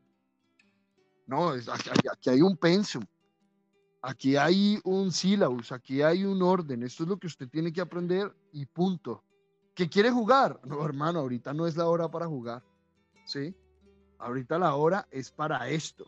[1.27, 3.05] No, aquí, aquí hay un pensum,
[4.01, 7.81] aquí hay un sílabus, aquí hay un orden, esto es lo que usted tiene que
[7.81, 9.25] aprender y punto.
[9.75, 10.61] ¿Que quiere jugar?
[10.67, 12.63] No, hermano, ahorita no es la hora para jugar.
[13.27, 13.55] ¿Sí?
[14.19, 16.07] Ahorita la hora es para esto.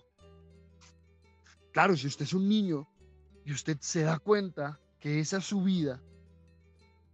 [1.73, 2.89] Claro, si usted es un niño
[3.45, 6.01] y usted se da cuenta que esa es su vida,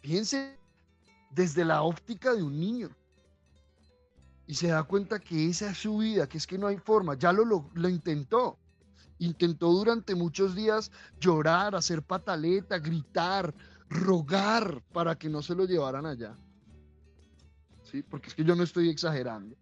[0.01, 0.59] piense
[1.31, 2.89] desde la óptica de un niño.
[4.47, 7.15] Y se da cuenta que esa es su vida, que es que no hay forma.
[7.15, 8.59] Ya lo, lo, lo intentó.
[9.19, 13.55] Intentó durante muchos días llorar, hacer pataleta, gritar,
[13.89, 16.37] rogar para que no se lo llevaran allá.
[17.85, 18.03] ¿Sí?
[18.03, 19.57] Porque es que yo no estoy exagerando.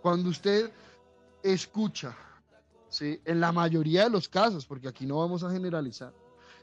[0.00, 0.72] Cuando usted
[1.42, 2.16] escucha,
[2.88, 3.20] ¿sí?
[3.24, 6.14] en la mayoría de los casos, porque aquí no vamos a generalizar,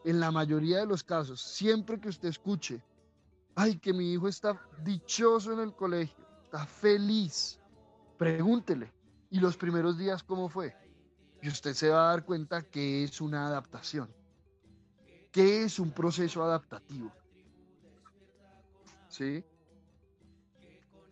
[0.06, 2.82] en la mayoría de los casos, siempre que usted escuche,
[3.56, 6.23] ay, que mi hijo está dichoso en el colegio,
[6.54, 7.60] está feliz,
[8.16, 8.94] pregúntele,
[9.32, 10.76] ¿y los primeros días cómo fue?
[11.42, 14.08] Y usted se va a dar cuenta que es una adaptación,
[15.32, 17.12] que es un proceso adaptativo.
[19.10, 19.44] ¿Sí?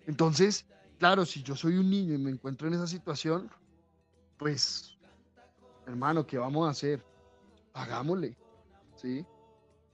[0.06, 0.68] Entonces,
[1.00, 3.50] claro, si yo soy un niño y me encuentro en esa situación,
[4.38, 4.96] pues,
[5.88, 7.04] hermano, ¿qué vamos a hacer?
[7.74, 8.38] Hagámosle,
[8.96, 9.26] ¿sí?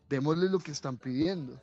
[0.09, 1.61] Démosle lo que están pidiendo.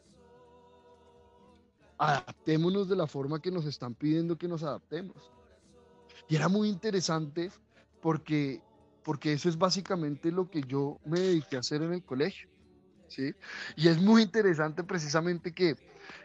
[1.99, 5.31] Adaptémonos de la forma que nos están pidiendo que nos adaptemos.
[6.29, 7.51] Y era muy interesante
[8.01, 8.63] porque,
[9.03, 12.49] porque eso es básicamente lo que yo me dediqué a hacer en el colegio.
[13.09, 13.35] ¿sí?
[13.77, 15.77] Y es muy interesante precisamente que,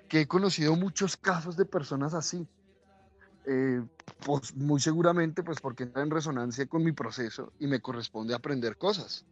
[0.08, 2.48] que he conocido muchos casos de personas así.
[3.46, 3.82] Eh,
[4.26, 8.78] pues muy seguramente pues porque está en resonancia con mi proceso y me corresponde aprender
[8.78, 9.26] cosas.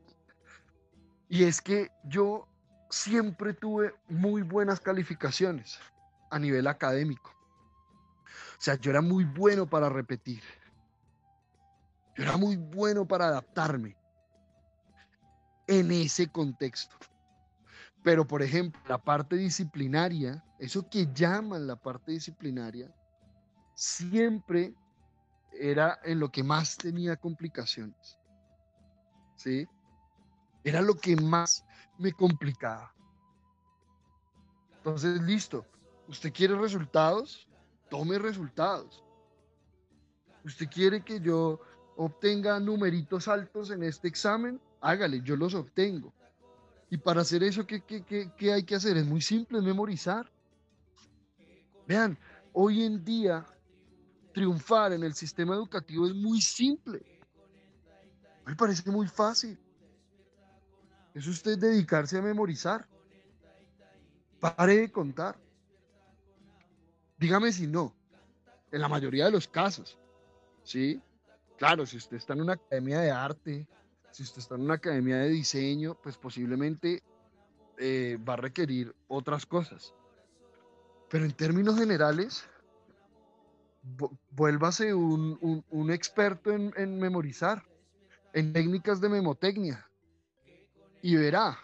[1.30, 2.48] Y es que yo
[2.90, 5.80] siempre tuve muy buenas calificaciones
[6.30, 7.32] a nivel académico.
[8.58, 10.42] O sea, yo era muy bueno para repetir.
[12.16, 13.96] Yo era muy bueno para adaptarme
[15.68, 16.96] en ese contexto.
[18.04, 22.90] Pero, por ejemplo, la parte disciplinaria, eso que llaman la parte disciplinaria,
[23.76, 24.74] siempre
[25.52, 28.18] era en lo que más tenía complicaciones.
[29.36, 29.68] ¿Sí?
[30.64, 31.64] Era lo que más
[31.98, 32.94] me complicaba.
[34.78, 35.66] Entonces, listo.
[36.08, 37.48] ¿Usted quiere resultados?
[37.90, 39.04] Tome resultados.
[40.44, 41.60] ¿Usted quiere que yo
[41.98, 44.62] obtenga numeritos altos en este examen?
[44.80, 46.14] Hágale, yo los obtengo.
[46.90, 48.96] Y para hacer eso, ¿qué, qué, hay que hacer?
[48.96, 50.32] Es muy simple, memorizar.
[51.86, 52.18] Vean,
[52.54, 53.46] hoy en día
[54.34, 57.02] triunfar en el sistema educativo es muy simple.
[58.46, 59.60] Me parece muy fácil.
[61.14, 62.88] Es usted dedicarse a memorizar.
[64.40, 65.38] Pare de contar.
[67.18, 67.94] Dígame si no.
[68.72, 69.98] En la mayoría de los casos.
[70.64, 71.02] ¿Sí?
[71.58, 73.68] Claro, si usted está en una academia de arte,
[74.12, 77.02] si usted está en una academia de diseño, pues posiblemente
[77.78, 79.94] eh, va a requerir otras cosas.
[81.10, 82.48] Pero en términos generales,
[84.32, 87.64] vuélvase un, un, experto en, en, memorizar,
[88.34, 89.90] en técnicas de memotecnia,
[91.02, 91.58] y verá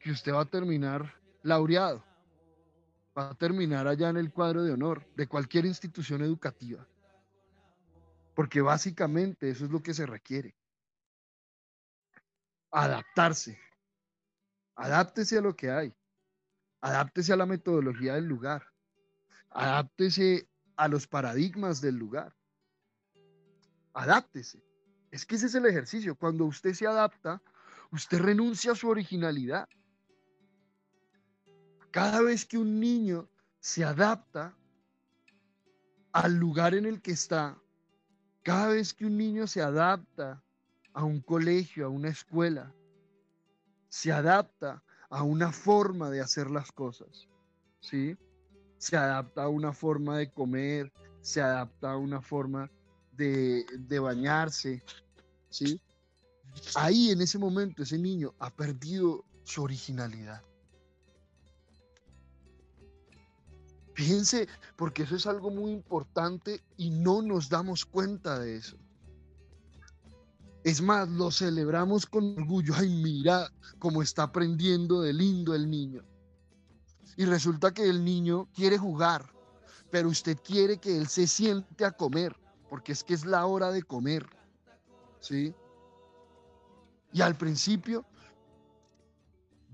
[0.00, 2.02] que usted va a terminar laureado,
[3.16, 6.86] va a terminar allá en el cuadro de honor de cualquier institución educativa,
[8.34, 10.54] porque básicamente eso es lo que se requiere
[12.74, 13.58] adaptarse.
[14.74, 15.94] Adáptese a lo que hay.
[16.80, 18.66] Adáptese a la metodología del lugar.
[19.50, 22.34] Adáptese a los paradigmas del lugar.
[23.94, 24.62] Adáptese.
[25.12, 26.16] Es que ese es el ejercicio.
[26.16, 27.40] Cuando usted se adapta,
[27.92, 29.68] usted renuncia a su originalidad.
[31.94, 33.28] Cada vez que un niño
[33.60, 34.52] se adapta
[36.10, 37.56] al lugar en el que está,
[38.42, 40.42] cada vez que un niño se adapta
[40.92, 42.74] a un colegio, a una escuela,
[43.88, 47.28] se adapta a una forma de hacer las cosas,
[47.78, 48.16] ¿sí?
[48.76, 52.68] Se adapta a una forma de comer, se adapta a una forma
[53.12, 54.82] de, de bañarse,
[55.48, 55.80] ¿sí?
[56.74, 60.42] Ahí en ese momento ese niño ha perdido su originalidad.
[63.94, 68.76] Fíjense, porque eso es algo muy importante y no nos damos cuenta de eso.
[70.64, 72.74] Es más, lo celebramos con orgullo.
[72.76, 76.02] Ay, mira cómo está aprendiendo de lindo el niño.
[77.16, 79.30] Y resulta que el niño quiere jugar,
[79.90, 82.34] pero usted quiere que él se siente a comer,
[82.68, 84.26] porque es que es la hora de comer.
[85.20, 85.54] ¿Sí?
[87.12, 88.04] Y al principio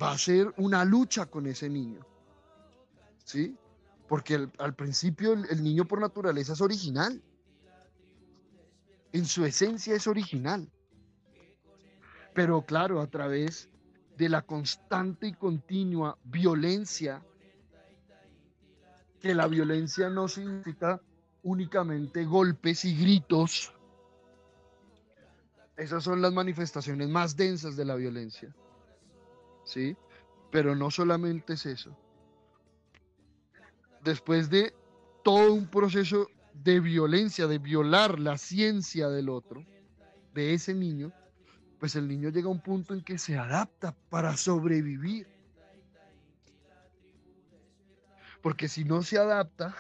[0.01, 2.05] va a ser una lucha con ese niño.
[3.25, 3.57] ¿Sí?
[4.11, 7.23] Porque al principio el niño por naturaleza es original.
[9.13, 10.69] En su esencia es original.
[12.35, 13.69] Pero claro, a través
[14.17, 17.23] de la constante y continua violencia,
[19.21, 21.01] que la violencia no significa
[21.45, 23.73] únicamente golpes y gritos,
[25.77, 28.53] esas son las manifestaciones más densas de la violencia.
[29.65, 29.97] ¿Sí?
[30.51, 31.97] Pero no solamente es eso.
[34.03, 34.75] Después de
[35.23, 39.65] todo un proceso de violencia, de violar la ciencia del otro,
[40.35, 41.13] de ese niño,
[41.79, 45.27] pues el niño llega a un punto en que se adapta para sobrevivir.
[48.43, 49.75] Porque si no se adapta,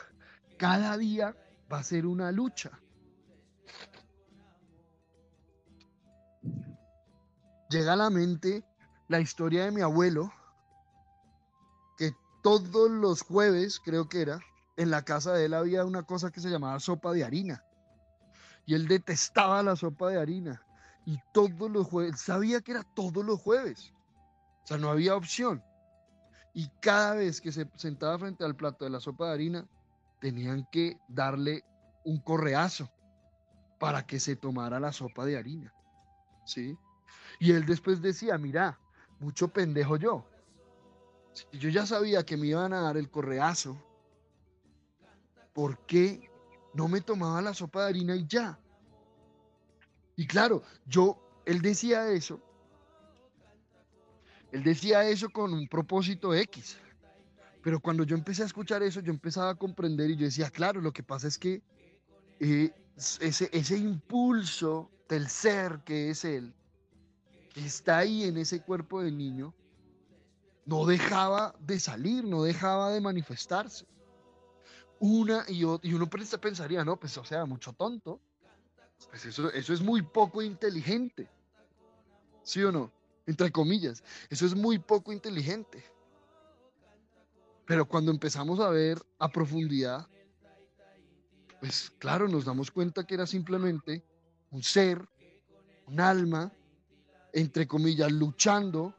[0.57, 1.37] cada día
[1.73, 2.81] va a ser una lucha.
[7.71, 8.65] Llega a la mente
[9.09, 10.33] la historia de mi abuelo,
[12.43, 14.41] todos los jueves, creo que era,
[14.77, 17.65] en la casa de él había una cosa que se llamaba sopa de harina.
[18.67, 20.65] Y él detestaba la sopa de harina.
[21.05, 23.93] Y todos los jueves, sabía que era todos los jueves.
[24.63, 25.63] O sea, no había opción.
[26.55, 29.69] Y cada vez que se sentaba frente al plato de la sopa de harina,
[30.21, 31.65] tenían que darle
[32.05, 32.91] un correazo
[33.79, 35.73] para que se tomara la sopa de harina.
[36.45, 36.77] ¿Sí?
[37.39, 38.79] Y él después decía, mira,
[39.19, 40.30] mucho pendejo yo.
[41.33, 43.77] Si yo ya sabía que me iban a dar el correazo,
[45.53, 46.31] ¿por qué
[46.75, 48.59] no me tomaba la sopa de harina y ya?
[50.17, 52.41] Y claro, yo, él decía eso,
[54.53, 56.77] él decía eso con un propósito X.
[57.63, 60.81] Pero cuando yo empecé a escuchar eso, yo empezaba a comprender y yo decía, claro,
[60.81, 61.63] lo que pasa es que
[62.41, 66.55] eh, ese, ese impulso del ser que es él,
[67.53, 69.55] que está ahí en ese cuerpo del niño,
[70.65, 73.87] no dejaba de salir, no dejaba de manifestarse.
[74.99, 78.21] Una y, y uno pensaría, no, pues o sea, mucho tonto.
[79.09, 81.29] Pues eso, eso es muy poco inteligente.
[82.43, 82.93] ¿Sí o no?
[83.27, 84.03] Entre comillas.
[84.29, 85.83] Eso es muy poco inteligente.
[87.65, 90.07] Pero cuando empezamos a ver a profundidad,
[91.61, 94.03] pues claro, nos damos cuenta que era simplemente
[94.51, 95.07] un ser,
[95.87, 96.53] un alma,
[97.33, 98.95] entre comillas, luchando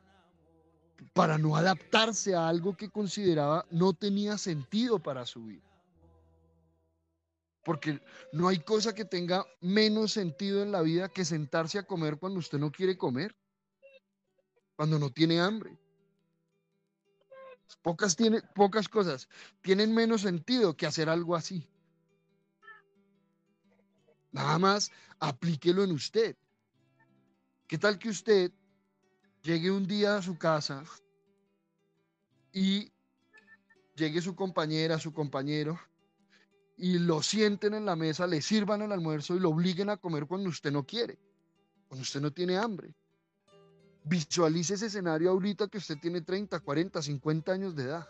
[1.14, 5.64] para no adaptarse a algo que consideraba no tenía sentido para su vida.
[7.64, 12.18] Porque no hay cosa que tenga menos sentido en la vida que sentarse a comer
[12.18, 13.36] cuando usted no quiere comer,
[14.76, 15.78] cuando no tiene hambre.
[17.82, 19.30] Pocas, tiene, pocas cosas
[19.62, 21.68] tienen menos sentido que hacer algo así.
[24.32, 26.36] Nada más aplíquelo en usted.
[27.68, 28.52] ¿Qué tal que usted
[29.44, 30.84] llegue un día a su casa
[32.54, 32.92] y
[33.96, 35.80] llegue su compañera, su compañero,
[36.78, 40.26] y lo sienten en la mesa, le sirvan el almuerzo y lo obliguen a comer
[40.26, 41.20] cuando usted no quiere,
[41.88, 42.94] cuando usted no tiene hambre?
[44.04, 48.08] Visualice ese escenario ahorita que usted tiene 30, 40, 50 años de edad.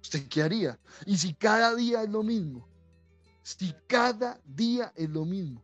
[0.00, 0.80] ¿Usted qué haría?
[1.04, 2.66] Y si cada día es lo mismo,
[3.42, 5.62] si cada día es lo mismo,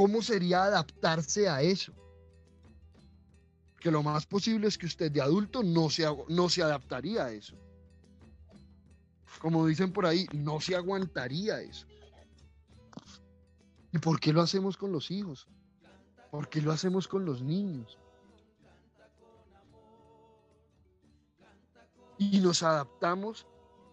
[0.00, 1.92] ¿cómo sería adaptarse a eso?
[3.78, 7.32] Que lo más posible es que usted de adulto no se, no se adaptaría a
[7.32, 7.54] eso.
[9.42, 11.86] Como dicen por ahí, no se aguantaría eso.
[13.92, 15.46] ¿Y por qué lo hacemos con los hijos?
[16.30, 17.98] ¿Por qué lo hacemos con los niños?
[22.16, 23.46] Y nos adaptamos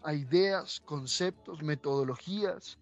[0.03, 2.79] a ideas, conceptos, metodologías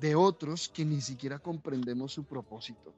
[0.00, 2.94] de otros que ni siquiera comprendemos su propósito.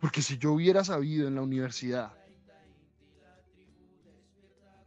[0.00, 2.12] Porque si yo hubiera sabido en la universidad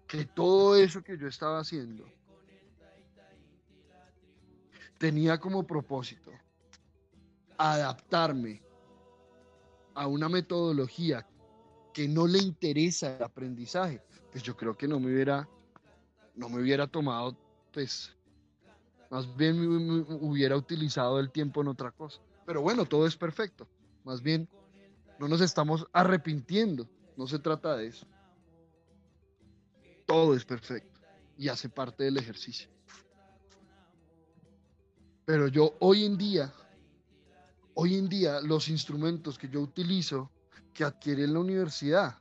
[0.07, 2.05] que todo eso que yo estaba haciendo
[4.97, 6.31] tenía como propósito
[7.57, 8.61] adaptarme
[9.93, 11.25] a una metodología
[11.93, 14.01] que no le interesa el aprendizaje,
[14.31, 15.47] pues yo creo que no me hubiera,
[16.35, 17.35] no me hubiera tomado,
[17.71, 18.13] pues,
[19.09, 22.21] más bien hubiera utilizado el tiempo en otra cosa.
[22.45, 23.67] Pero bueno, todo es perfecto.
[24.03, 24.47] Más bien,
[25.19, 26.87] no nos estamos arrepintiendo.
[27.17, 28.05] No se trata de eso.
[30.05, 30.99] Todo es perfecto
[31.37, 32.69] y hace parte del ejercicio.
[35.25, 36.53] Pero yo hoy en día
[37.75, 40.31] hoy en día los instrumentos que yo utilizo,
[40.73, 42.17] que adquirí en la universidad,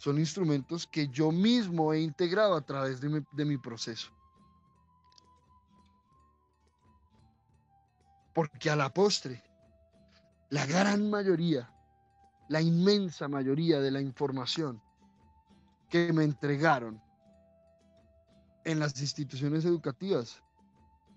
[0.00, 4.10] son instrumentos que yo mismo he integrado a través de mi, proceso.
[8.32, 9.44] Porque a la postre,
[10.48, 11.70] la gran mayoría,
[12.48, 14.80] la inmensa mayoría de la información
[15.90, 16.98] que me entregaron
[18.64, 20.42] en las instituciones educativas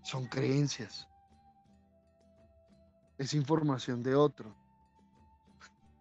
[0.01, 1.07] son creencias
[3.17, 4.53] es información de otro.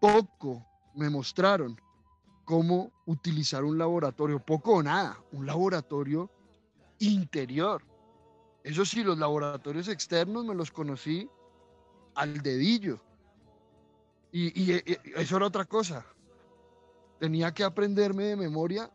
[0.00, 1.80] Poco me mostraron
[2.44, 6.30] cómo utilizar un laboratorio, poco o nada, un laboratorio
[6.98, 7.82] interior.
[8.64, 11.28] Eso sí, los laboratorios externos me los conocí
[12.14, 13.00] al dedillo.
[14.30, 14.82] Y, y,
[15.16, 16.06] eso era otra cosa.
[17.18, 18.90] Tenía que aprenderme de memoria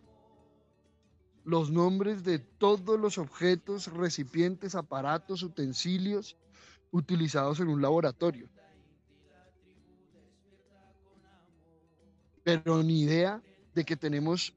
[1.44, 6.36] los nombres de todos los objetos, recipientes, aparatos, utensilios
[6.92, 8.50] utilizados en un laboratorio.
[12.48, 13.44] Pero ni idea
[13.76, 14.56] de que tenemos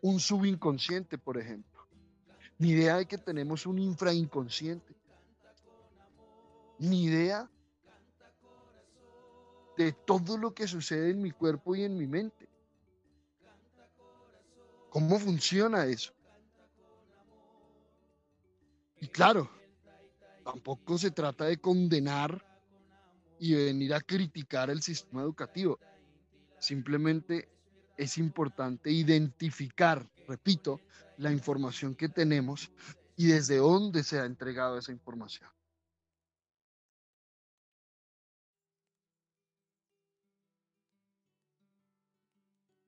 [0.00, 1.88] un subinconsciente, por ejemplo.
[2.56, 4.94] ni idea de que tenemos un infrainconsciente,
[6.78, 7.50] ni idea
[9.76, 12.48] de todo lo que sucede en mi cuerpo y en mi mente.
[14.90, 16.12] ¿Cómo funciona eso?
[19.00, 19.50] Y claro,
[20.44, 22.40] tampoco se trata de condenar
[23.40, 25.76] y venir a criticar el sistema educativo.
[26.60, 27.48] Simplemente
[27.96, 30.80] es importante identificar, repito,
[31.16, 32.70] la información que tenemos
[33.16, 35.50] y desde dónde se ha entregado esa información.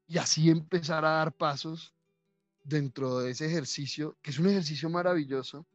[0.07, 1.95] Y así empezar a dar pasos
[2.63, 5.67] dentro de ese ejercicio, que es un ejercicio maravilloso,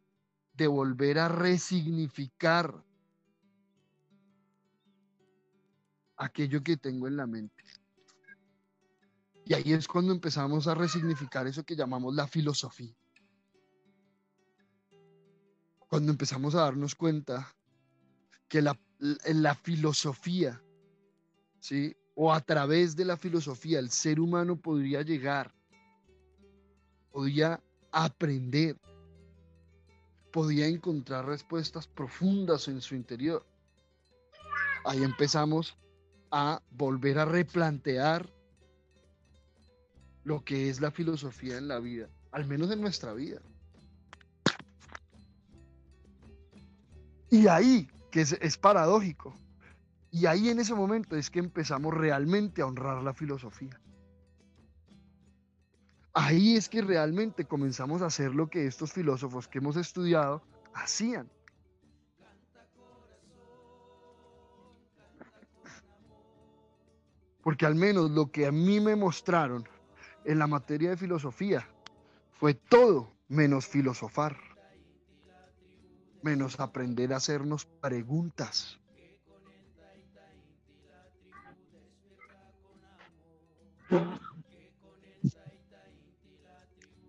[0.53, 2.83] de volver a resignificar
[6.17, 7.63] aquello que tengo en la mente.
[9.47, 12.93] Y ahí es cuando empezamos a resignificar eso que llamamos la filosofía.
[15.87, 17.55] Cuando empezamos a darnos cuenta
[18.49, 20.61] que la, la filosofía,
[21.61, 21.95] ¿sí?
[22.15, 25.55] O a través de la filosofía el ser humano podría llegar,
[27.13, 28.77] podía aprender,
[30.33, 33.45] podía encontrar respuestas profundas en su interior.
[34.83, 35.77] Ahí empezamos
[36.31, 38.36] a volver a replantear
[40.27, 43.39] lo que es la filosofía en la vida, al menos en nuestra vida.
[47.29, 49.33] Y ahí, que es, paradójico,
[50.11, 53.79] y ahí en ese momento es que empezamos realmente a honrar la filosofía.
[56.11, 61.29] Ahí es que realmente comenzamos a hacer lo que estos filósofos que hemos estudiado hacían.
[67.43, 69.65] Porque al menos lo que a mí me mostraron
[70.27, 71.65] en la materia de filosofía
[72.33, 74.37] fue todo menos filosofar,
[76.21, 78.77] menos aprender a hacernos preguntas.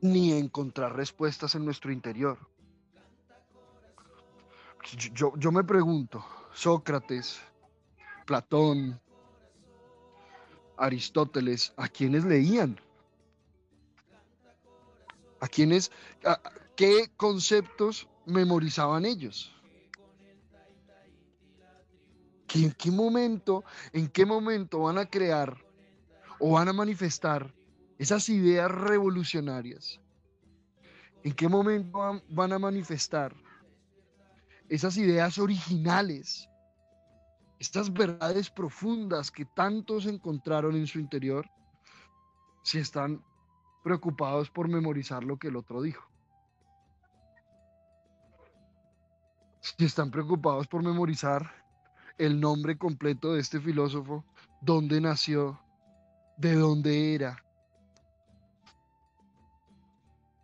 [0.00, 2.38] Ni encontrar respuestas en nuestro interior.
[5.12, 7.40] Yo, yo me pregunto, Sócrates,
[8.26, 9.00] Platón,
[10.76, 12.80] Aristóteles, ¿a quiénes leían?
[15.40, 15.90] ¿A quiénes,
[16.76, 19.54] qué conceptos memorizaban ellos?
[22.54, 25.56] ¿En qué momento, en qué momento van a crear
[26.40, 27.54] o van a manifestar
[27.98, 30.00] esas ideas revolucionarias?
[31.22, 33.34] ¿En qué momento van a manifestar
[34.68, 36.48] esas ideas originales
[37.58, 41.48] estas verdades profundas que tantos encontraron en su interior,
[42.62, 43.22] si están
[43.82, 46.08] preocupados por memorizar lo que el otro dijo.
[49.60, 51.50] Si están preocupados por memorizar
[52.16, 54.24] el nombre completo de este filósofo,
[54.60, 55.60] dónde nació,
[56.36, 57.44] de dónde era.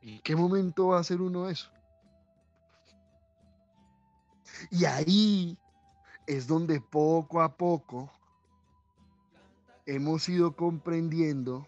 [0.03, 1.71] ¿En qué momento va a ser uno eso?
[4.71, 5.59] Y ahí
[6.27, 8.13] es donde poco a poco
[9.87, 11.67] hemos ido comprendiendo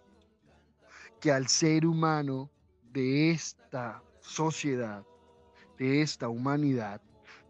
[1.19, 2.49] que al ser humano
[2.91, 5.03] de esta sociedad,
[5.77, 7.01] de esta humanidad,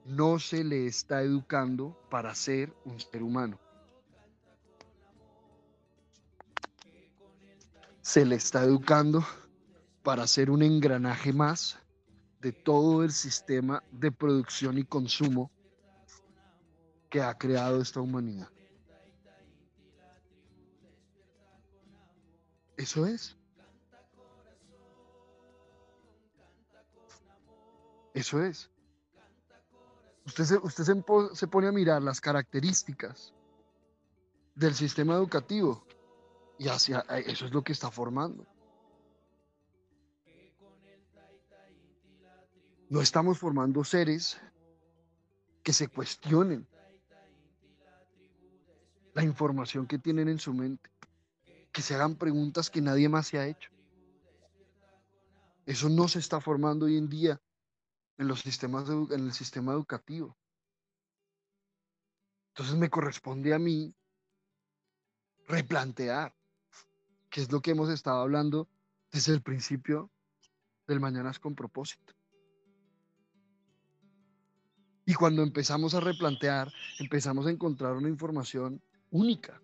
[0.06, 3.60] no se le está educando para ser un ser humano.
[8.02, 9.26] Se le está educando
[10.02, 11.78] para ser un engranaje más
[12.40, 15.52] de todo el sistema de producción y consumo
[17.10, 18.50] que ha creado esta humanidad.
[22.78, 23.37] Eso es.
[28.18, 28.72] Eso es.
[30.26, 30.84] Usted, se, usted
[31.34, 33.32] se, pone a mirar las características
[34.56, 35.86] del sistema educativo
[36.58, 38.44] y hacia eh, eso es lo que está formando.
[42.90, 44.42] No estamos formando seres
[45.62, 46.68] que se cuestionen,
[49.14, 50.90] la información que tienen en su mente,
[51.72, 53.70] que se hagan preguntas que nadie más se ha hecho.
[55.68, 57.40] Eso no se está formando hoy en día
[58.18, 60.38] en los sistemas en el sistema educativo.
[62.50, 63.94] Entonces me corresponde a mí
[65.48, 66.36] replantear,
[67.30, 68.68] que es lo que hemos estado hablando
[69.12, 70.10] desde el principio
[70.88, 72.14] del Mañanas con propósito.
[75.06, 79.62] Y cuando empezamos a replantear, empezamos a encontrar una información única.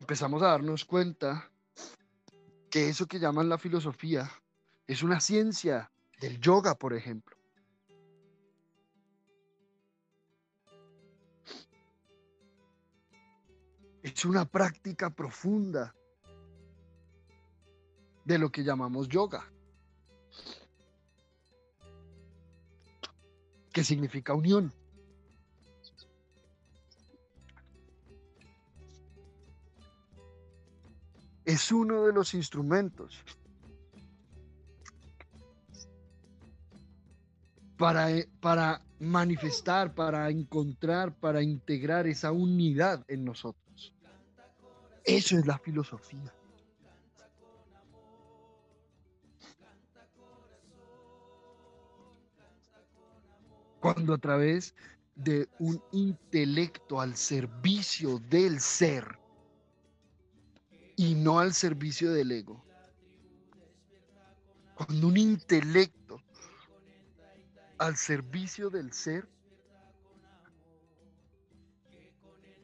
[0.00, 1.50] Empezamos a darnos cuenta
[2.70, 4.30] que eso que llaman la filosofía
[4.86, 7.36] Es una ciencia del yoga, por ejemplo.
[14.02, 15.92] Es una práctica profunda
[18.24, 19.50] de lo que llamamos yoga,
[23.72, 24.72] que significa unión.
[31.44, 33.24] Es uno de los instrumentos
[37.76, 38.08] para,
[38.40, 43.92] para manifestar, para encontrar, para integrar esa unidad en nosotros.
[45.04, 46.32] Eso es la filosofía.
[53.80, 54.74] Cuando a través
[55.14, 59.18] de un intelecto al servicio del ser
[60.96, 62.64] y no al servicio del ego,
[64.74, 66.05] cuando un intelecto
[67.78, 69.28] al servicio del ser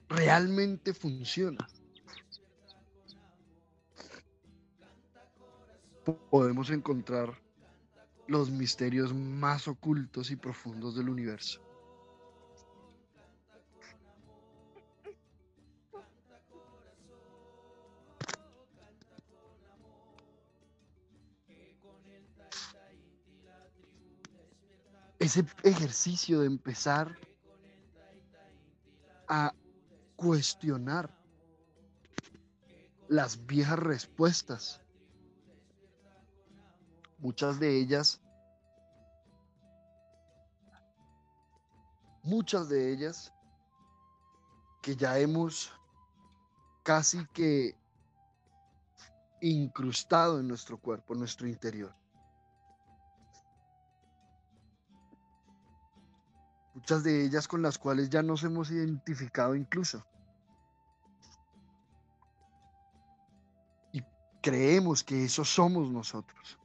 [0.09, 1.67] realmente funciona.
[6.31, 7.41] Podemos encontrar
[8.27, 11.63] los misterios más ocultos y profundos del universo.
[25.23, 27.16] Ese ejercicio de empezar
[29.29, 29.55] a
[30.16, 31.09] cuestionar
[33.07, 34.81] las viejas respuestas.
[37.18, 38.20] Muchas de ellas,
[42.25, 43.33] muchas de ellas
[44.83, 45.73] que ya hemos
[46.83, 47.77] casi que
[49.41, 52.02] incrustado en nuestro cuerpo, en nuestro interior.
[56.83, 60.05] Muchas de ellas con las cuales ya nos hemos identificado incluso.
[63.93, 64.03] Y
[64.43, 66.59] creemos que eso somos nosotros.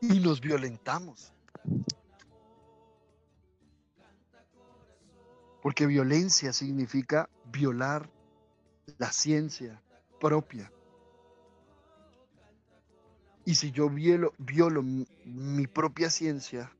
[0.00, 1.30] Y nos violentamos.
[5.60, 8.08] Porque violencia significa violar
[8.96, 9.82] la ciencia
[10.18, 10.72] propia.
[13.44, 16.70] Y si yo violo, violo mi, propia ciencia,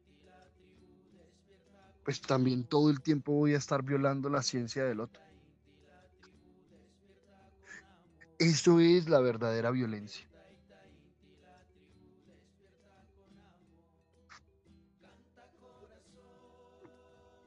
[2.05, 5.23] pues también todo el tiempo voy a estar violando la ciencia del otro.
[8.39, 10.27] Eso es la verdadera violencia.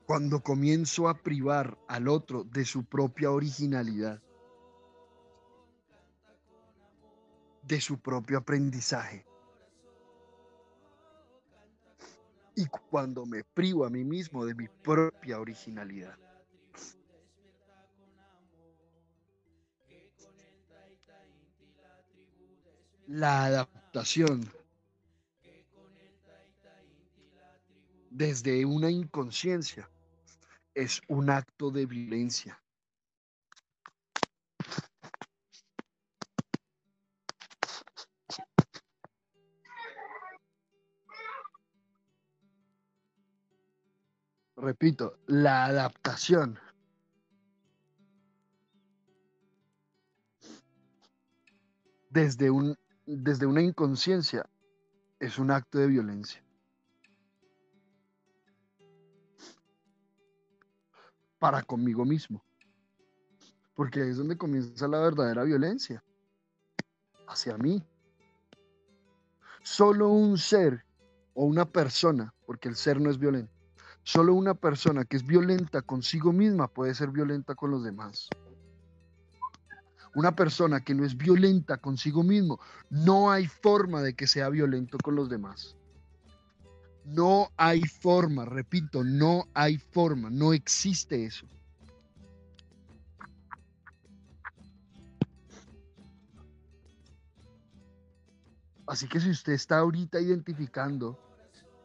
[0.05, 4.21] Cuando comienzo a privar al otro de su propia originalidad,
[7.63, 9.25] de su propio aprendizaje.
[12.55, 16.17] Y cuando me privo a mí mismo de mi propia originalidad.
[23.07, 24.49] La adaptación
[28.09, 29.89] desde una inconsciencia
[30.75, 32.62] es un acto de violencia.
[44.63, 46.57] Repito, la adaptación.
[52.09, 54.47] Desde, un, desde una inconsciencia
[55.19, 56.43] es un acto de violencia.
[61.39, 62.43] Para conmigo mismo.
[63.73, 66.03] Porque es donde comienza la verdadera violencia.
[67.27, 67.83] Hacia mí.
[69.63, 70.85] Solo un ser
[71.33, 73.52] o una persona, porque el ser no es violento
[74.03, 78.27] Solo una persona que es violenta consigo misma puede ser violenta con los demás.
[80.15, 84.97] Una persona que no es violenta consigo mismo, no hay forma de que sea violento
[85.01, 85.75] con los demás.
[87.05, 91.47] No hay forma, repito, no hay forma, no existe eso.
[98.85, 101.17] Así que si usted está ahorita identificando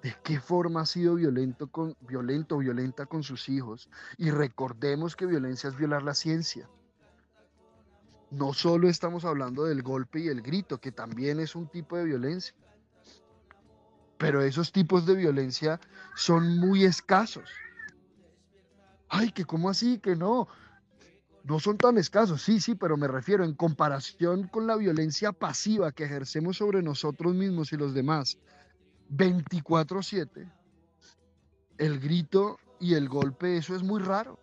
[0.09, 3.91] de qué forma ha sido violento con, violento o violenta con sus hijos.
[4.17, 6.67] Y recordemos que violencia es violar la ciencia.
[8.31, 12.07] No solo estamos hablando del golpe y el grito, que también es un tipo de
[12.07, 12.55] violencia.
[14.17, 15.79] Pero esos tipos de violencia
[16.17, 17.51] son muy escasos.
[19.11, 20.49] Ay, que cómo así, que no.
[21.45, 25.93] no son tan escasos, sí, sí, pero me refiero en comparación con la violencia pasiva
[25.93, 28.39] que ejercemos sobre nosotros mismos y los demás,
[29.11, 30.51] 24/7,
[31.79, 34.39] el grito y el golpe, eso es muy raro.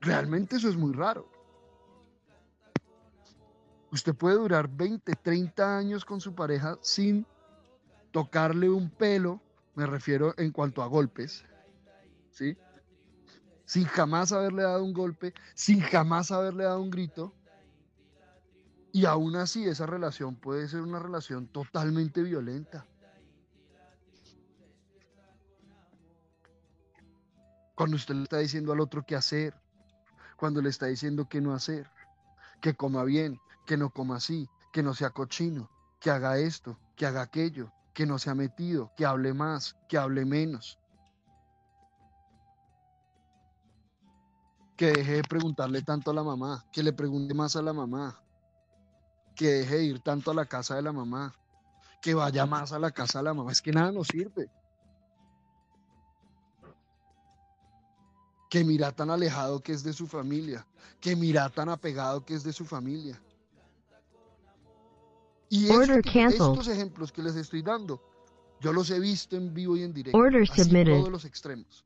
[0.00, 1.30] Realmente eso es muy raro.
[3.90, 7.26] Usted puede durar 20, 30 años con su pareja sin
[8.10, 9.40] tocarle un pelo,
[9.74, 11.44] me refiero en cuanto a golpes,
[12.30, 12.56] ¿sí?
[13.64, 17.32] Sin jamás haberle dado un golpe, sin jamás haberle dado un grito.
[18.94, 22.86] Y aún así esa relación puede ser una relación totalmente violenta.
[27.74, 29.60] Cuando usted le está diciendo al otro qué hacer,
[30.36, 31.90] cuando le está diciendo qué no hacer,
[32.60, 35.68] que coma bien, que no coma así, que no sea cochino,
[35.98, 39.98] que haga esto, que haga aquello, que no se ha metido, que hable más, que
[39.98, 40.78] hable menos.
[44.76, 48.23] Que deje de preguntarle tanto a la mamá, que le pregunte más a la mamá,
[49.34, 51.34] que deje de ir tanto a la casa de la mamá,
[52.00, 53.52] que vaya más a la casa de la mamá.
[53.52, 54.50] Es que nada nos sirve.
[58.54, 60.64] que mira tan alejado que es de su familia,
[61.00, 63.20] que mira tan apegado que es de su familia.
[65.48, 68.00] Y estos ejemplos que les estoy dando,
[68.60, 70.16] yo los he visto en vivo y en directo,
[70.52, 71.84] así todos los extremos.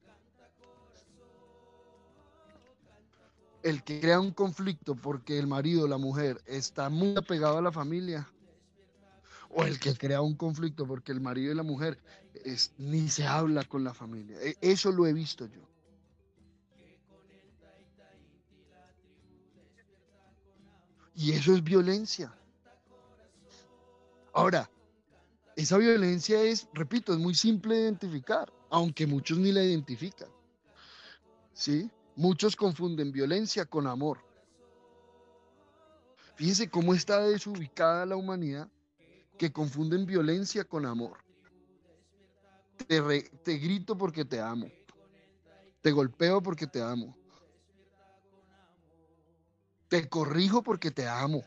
[3.69, 7.61] El que crea un conflicto porque el marido o la mujer está muy apegado a
[7.61, 8.27] la familia,
[9.51, 11.99] o el que crea un conflicto porque el marido y la mujer
[12.79, 14.39] ni se habla con la familia.
[14.41, 15.61] E, eso lo he visto yo.
[21.15, 22.35] Y eso es violencia.
[24.33, 24.71] Ahora,
[25.57, 30.31] esa violencia es, repito, es muy simple de identificar, aunque muchos ni la identifican.
[31.53, 31.91] ¿Sí?
[32.19, 34.19] Muchos confunden violencia con amor.
[36.35, 38.69] Fíjense cómo está desubicada la humanidad
[39.39, 41.19] que confunden violencia con amor.
[42.89, 44.67] Te, te grito porque te amo.
[45.81, 47.17] Te golpeo porque te amo.
[49.87, 51.39] Te corrijo porque te amo.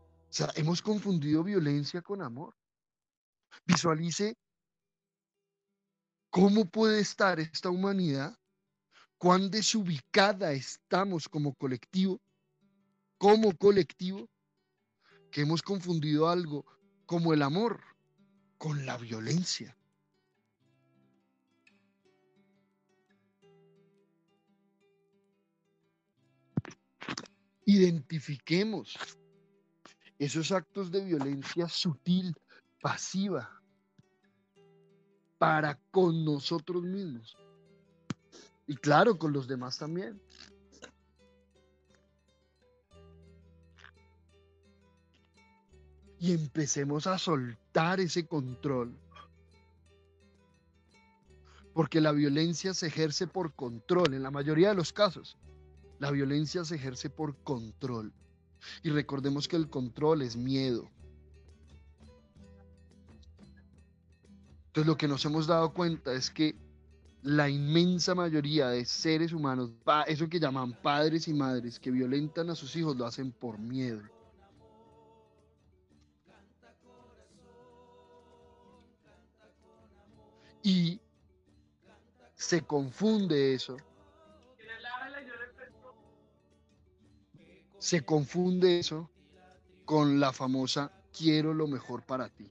[0.00, 2.54] O sea, hemos confundido violencia con amor.
[3.66, 4.34] Visualice
[6.30, 8.38] cómo puede estar esta humanidad,
[9.18, 12.20] cuán desubicada estamos como colectivo,
[13.18, 14.28] como colectivo,
[15.30, 16.64] que hemos confundido algo
[17.06, 17.80] como el amor
[18.58, 19.76] con la violencia.
[27.64, 28.96] Identifiquemos
[30.18, 32.34] esos actos de violencia sutil,
[32.80, 33.59] pasiva,
[35.40, 37.34] para con nosotros mismos.
[38.66, 40.20] Y claro, con los demás también.
[46.18, 48.94] Y empecemos a soltar ese control.
[51.72, 55.38] Porque la violencia se ejerce por control en la mayoría de los casos.
[56.00, 58.12] La violencia se ejerce por control.
[58.82, 60.90] Y recordemos que el control es miedo.
[64.70, 66.54] Entonces lo que nos hemos dado cuenta es que
[67.22, 69.72] la inmensa mayoría de seres humanos,
[70.06, 74.00] eso que llaman padres y madres que violentan a sus hijos, lo hacen por miedo.
[80.62, 81.00] Y
[82.36, 83.76] se confunde eso
[87.80, 89.10] se confunde eso
[89.84, 92.48] con la famosa quiero lo mejor para ti.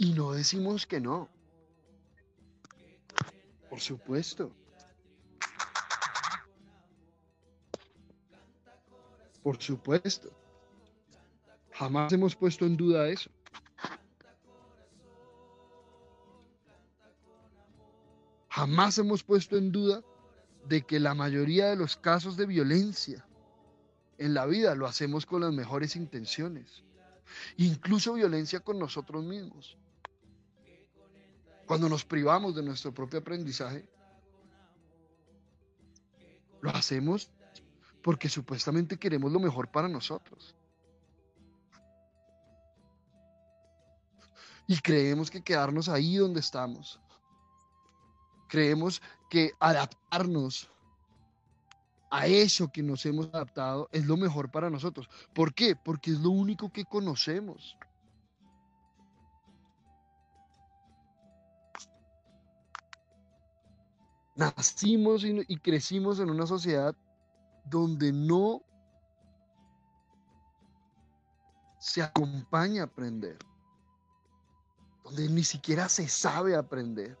[0.00, 1.28] Y no decimos que no.
[3.68, 4.50] Por supuesto.
[9.42, 10.30] Por supuesto.
[11.72, 13.30] Jamás hemos puesto en duda eso.
[18.48, 20.02] Jamás hemos puesto en duda
[20.64, 23.26] de que la mayoría de los casos de violencia
[24.16, 26.84] en la vida lo hacemos con las mejores intenciones,
[27.58, 29.76] incluso violencia con nosotros mismos.
[31.70, 33.88] Cuando nos privamos de nuestro propio aprendizaje,
[36.62, 37.30] lo hacemos
[38.02, 40.56] porque supuestamente queremos lo mejor para nosotros.
[44.66, 46.98] Y creemos que quedarnos ahí donde estamos
[48.48, 49.00] creemos
[49.30, 50.68] que adaptarnos
[52.10, 55.08] a eso que nos hemos adaptado es lo mejor para nosotros.
[55.32, 55.76] ¿Por qué?
[55.76, 57.76] Porque es lo único que conocemos.
[64.40, 66.96] Nacimos y, crecimos en una sociedad
[67.66, 68.62] donde no
[71.78, 73.36] se acompaña a aprender,
[75.04, 77.18] donde ni siquiera se sabe aprender.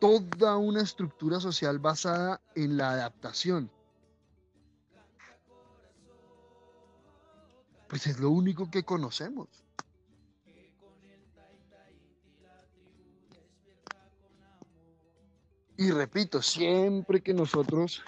[0.00, 3.70] Toda una estructura social basada en la adaptación.
[7.88, 9.63] Pues es lo único que conocemos.
[15.76, 18.02] Y repito, siempre que nosotros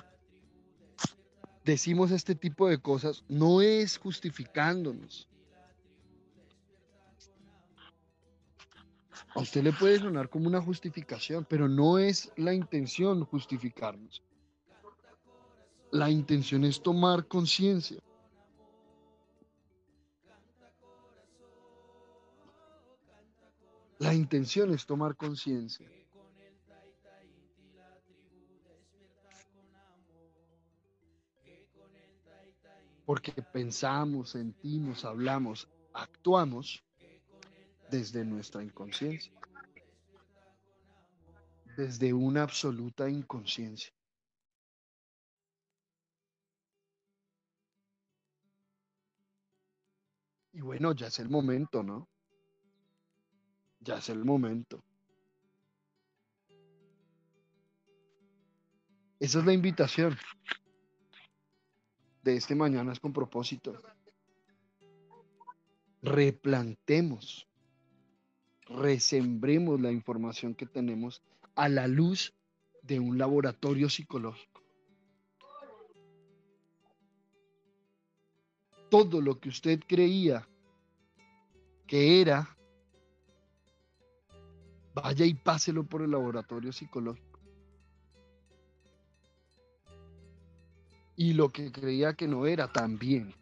[1.64, 5.28] decimos este tipo de cosas, no es justificándonos.
[9.34, 14.22] A usted le puede sonar como una justificación, pero no es la intención justificarnos.
[15.90, 17.98] La intención es tomar conciencia.
[23.98, 25.88] La intención es tomar conciencia.
[33.16, 36.84] Porque pensamos, sentimos, hablamos, actuamos
[37.90, 39.32] desde nuestra inconsciencia,
[41.78, 43.90] desde una absoluta inconsciencia.
[50.52, 52.06] Y bueno, ya es el momento, ¿no?
[53.80, 54.84] Ya es el momento.
[59.18, 60.18] Esa es la invitación
[62.26, 63.80] de este mañana es con propósito.
[66.02, 67.46] Replantemos,
[68.68, 71.22] resembremos la información que tenemos
[71.54, 72.34] a la luz
[72.82, 74.60] de un laboratorio psicológico.
[78.90, 80.48] Todo lo que usted creía
[81.86, 82.56] que era,
[84.94, 87.25] vaya y páselo por el laboratorio psicológico.
[91.16, 93.34] Y lo que creía que no era también.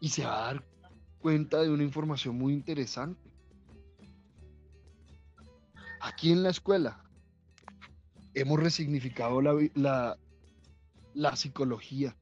[0.00, 0.64] Y se va a dar
[1.18, 3.20] cuenta de una información muy interesante.
[6.00, 7.02] Aquí en la escuela
[8.34, 10.16] hemos resignificado la,
[11.14, 12.14] la, psicología,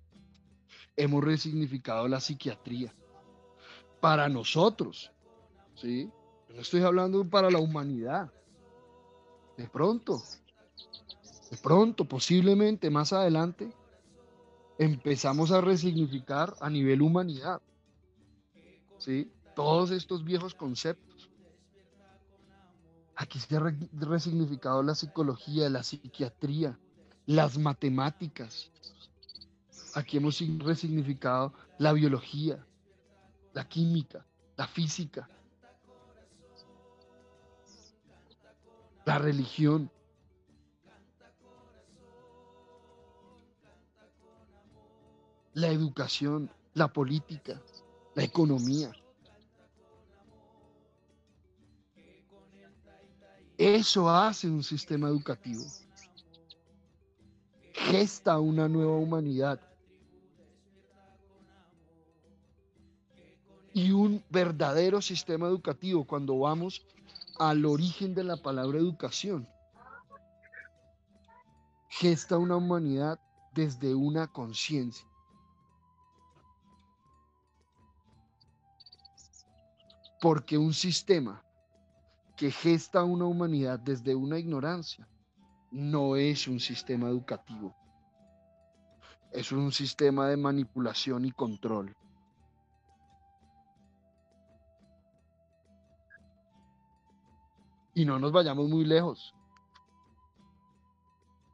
[0.96, 2.94] hemos resignificado la psiquiatría.
[4.00, 5.10] Para nosotros,
[5.74, 6.10] ¿sí?
[6.54, 8.32] No estoy hablando para la humanidad.
[9.56, 10.22] De pronto,
[11.56, 13.72] pronto, posiblemente más adelante,
[14.78, 17.60] empezamos a resignificar a nivel humanidad.
[18.98, 19.30] ¿sí?
[19.54, 21.30] Todos estos viejos conceptos.
[23.16, 26.78] Aquí se ha resignificado la psicología, la psiquiatría,
[27.26, 28.70] las matemáticas.
[29.94, 32.66] Aquí hemos resignificado la biología,
[33.52, 34.26] la química,
[34.56, 35.28] la física,
[39.04, 39.90] la religión.
[45.54, 47.60] La educación, la política,
[48.14, 48.92] la economía.
[53.56, 55.64] Eso hace un sistema educativo.
[57.72, 59.60] Gesta una nueva humanidad.
[63.72, 66.84] Y un verdadero sistema educativo cuando vamos
[67.38, 69.48] al origen de la palabra educación.
[71.88, 73.20] Gesta una humanidad
[73.52, 75.06] desde una conciencia.
[80.24, 81.44] Porque un sistema
[82.34, 85.06] que gesta una humanidad desde una ignorancia
[85.70, 87.76] no es un sistema educativo.
[89.32, 91.94] Es un sistema de manipulación y control.
[97.92, 99.34] Y no nos vayamos muy lejos.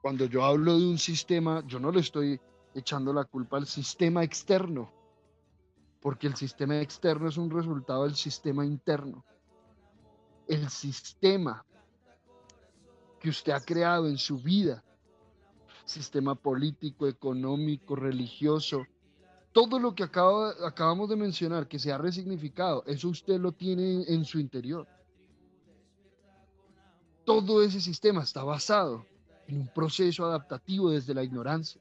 [0.01, 2.41] Cuando yo hablo de un sistema, yo no le estoy
[2.77, 4.99] echando la culpa al sistema externo
[6.01, 9.24] porque el sistema externo es un resultado del sistema interno.
[10.46, 11.64] El sistema
[13.20, 14.82] que usted ha creado en su vida,
[15.84, 18.86] sistema político, económico, religioso,
[19.53, 24.24] todo lo que acabamos de mencionar, que se ha resignificado, eso usted lo tiene en
[24.24, 24.86] su interior.
[27.24, 29.05] Todo ese sistema está basado
[29.48, 31.80] en un proceso adaptativo desde la ignorancia.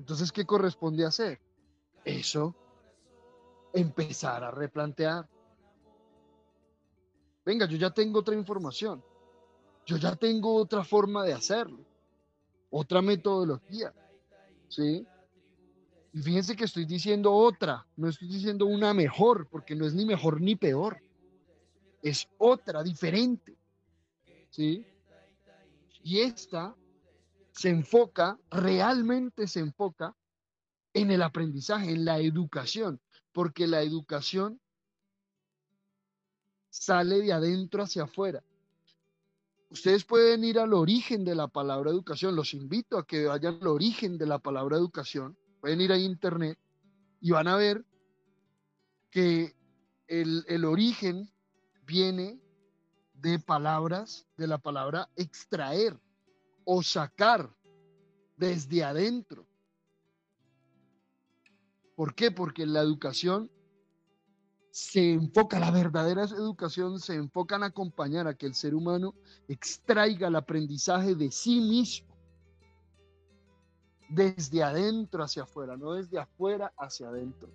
[0.00, 1.38] Entonces, ¿qué corresponde hacer?
[2.06, 2.54] Eso,
[3.74, 5.28] empezar a replantear.
[7.44, 9.04] Venga, yo ya tengo otra información.
[9.84, 11.84] Yo ya tengo otra forma de hacerlo.
[12.70, 13.92] Otra metodología.
[14.68, 15.06] ¿Sí?
[16.14, 20.06] Y fíjense que estoy diciendo otra, no estoy diciendo una mejor, porque no es ni
[20.06, 21.02] mejor ni peor.
[22.02, 23.54] Es otra, diferente.
[24.48, 24.82] ¿Sí?
[26.02, 26.74] Y esta
[27.60, 30.16] se enfoca, realmente se enfoca
[30.94, 33.02] en el aprendizaje, en la educación,
[33.34, 34.58] porque la educación
[36.70, 38.42] sale de adentro hacia afuera.
[39.68, 43.66] Ustedes pueden ir al origen de la palabra educación, los invito a que vayan al
[43.66, 46.58] origen de la palabra educación, pueden ir a internet
[47.20, 47.84] y van a ver
[49.10, 49.54] que
[50.06, 51.30] el, el origen
[51.84, 52.40] viene
[53.12, 56.00] de palabras, de la palabra extraer
[56.64, 57.54] o sacar
[58.36, 59.46] desde adentro.
[61.94, 62.30] ¿Por qué?
[62.30, 63.50] Porque la educación
[64.70, 69.14] se enfoca, la verdadera educación se enfoca en acompañar a que el ser humano
[69.48, 72.16] extraiga el aprendizaje de sí mismo,
[74.08, 77.50] desde adentro hacia afuera, no desde afuera hacia adentro.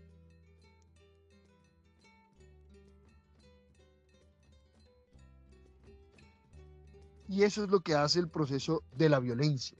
[7.27, 9.77] Y eso es lo que hace el proceso de la violencia.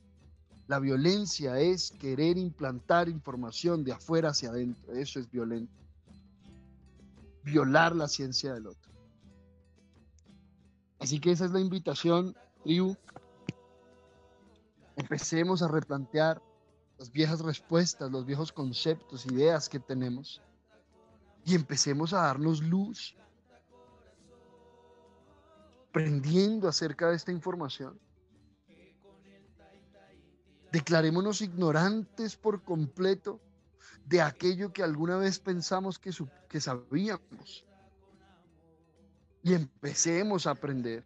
[0.67, 4.93] La violencia es querer implantar información de afuera hacia adentro.
[4.93, 5.71] Eso es violento.
[7.43, 8.91] Violar la ciencia del otro.
[10.99, 12.95] Así que esa es la invitación, tribu.
[14.95, 16.41] Empecemos a replantear
[16.97, 20.41] las viejas respuestas, los viejos conceptos, ideas que tenemos.
[21.43, 23.15] Y empecemos a darnos luz
[25.95, 27.97] aprendiendo acerca de esta información.
[30.69, 33.39] Declarémonos ignorantes por completo
[34.05, 36.11] de aquello que alguna vez pensamos que,
[36.49, 37.63] que sabíamos.
[39.41, 41.05] Y empecemos a aprender.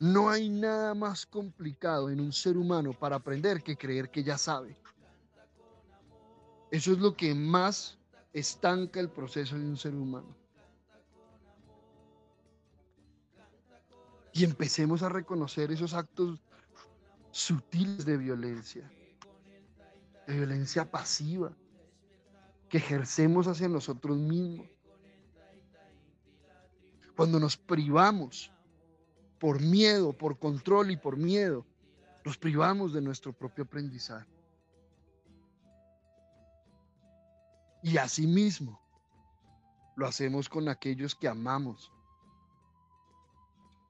[0.00, 4.36] No hay nada más complicado en un ser humano para aprender que creer que ya
[4.36, 4.76] sabe.
[6.72, 7.96] Eso es lo que más
[8.32, 10.43] estanca el proceso de un ser humano.
[14.34, 16.42] Y empecemos a reconocer esos actos
[17.30, 18.90] sutiles de violencia,
[20.26, 21.52] de violencia pasiva
[22.68, 24.66] que ejercemos hacia nosotros mismos.
[27.16, 28.50] Cuando nos privamos
[29.38, 31.64] por miedo, por control y por miedo,
[32.24, 34.28] nos privamos de nuestro propio aprendizaje.
[37.84, 38.80] Y asimismo,
[39.94, 41.92] lo hacemos con aquellos que amamos,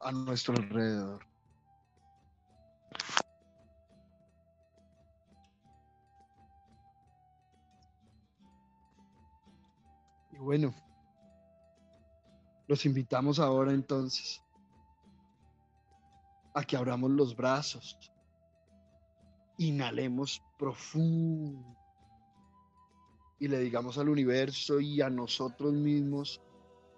[0.05, 1.27] a nuestro alrededor.
[10.31, 10.75] Y bueno,
[12.69, 14.43] los invitamos ahora entonces
[16.53, 17.99] a que abramos los brazos,
[19.57, 21.77] inhalemos profundo
[23.39, 26.41] y le digamos al universo y a nosotros mismos,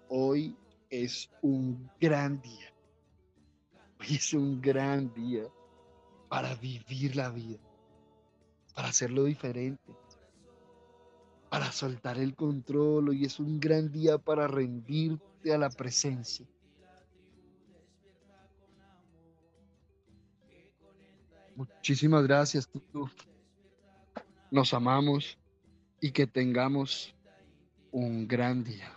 [0.09, 0.55] hoy
[0.89, 2.76] es un gran día.
[3.99, 5.43] Hoy es un gran día
[6.29, 7.59] para vivir la vida,
[8.75, 9.95] para hacerlo diferente,
[11.49, 13.09] para soltar el control.
[13.09, 16.45] Hoy es un gran día para rendirte a la presencia.
[21.55, 22.69] Muchísimas gracias.
[24.51, 25.37] Nos amamos
[25.99, 27.15] y que tengamos
[27.91, 28.96] un gran día.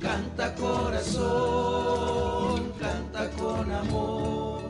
[0.00, 1.92] Canta corazón,
[2.80, 4.62] canta con amor,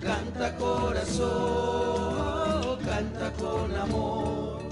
[0.00, 1.18] canta corazón,
[2.84, 4.62] canta con amor.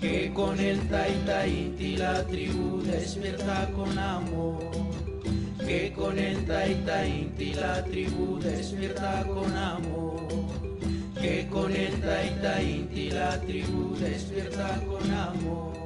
[0.00, 4.86] Que con el taita inti la tribu despierta con amor
[5.66, 10.28] que con el taita inti la tribu despierta con amor.
[11.20, 15.85] Que con el taita inti la tribu despierta con amor.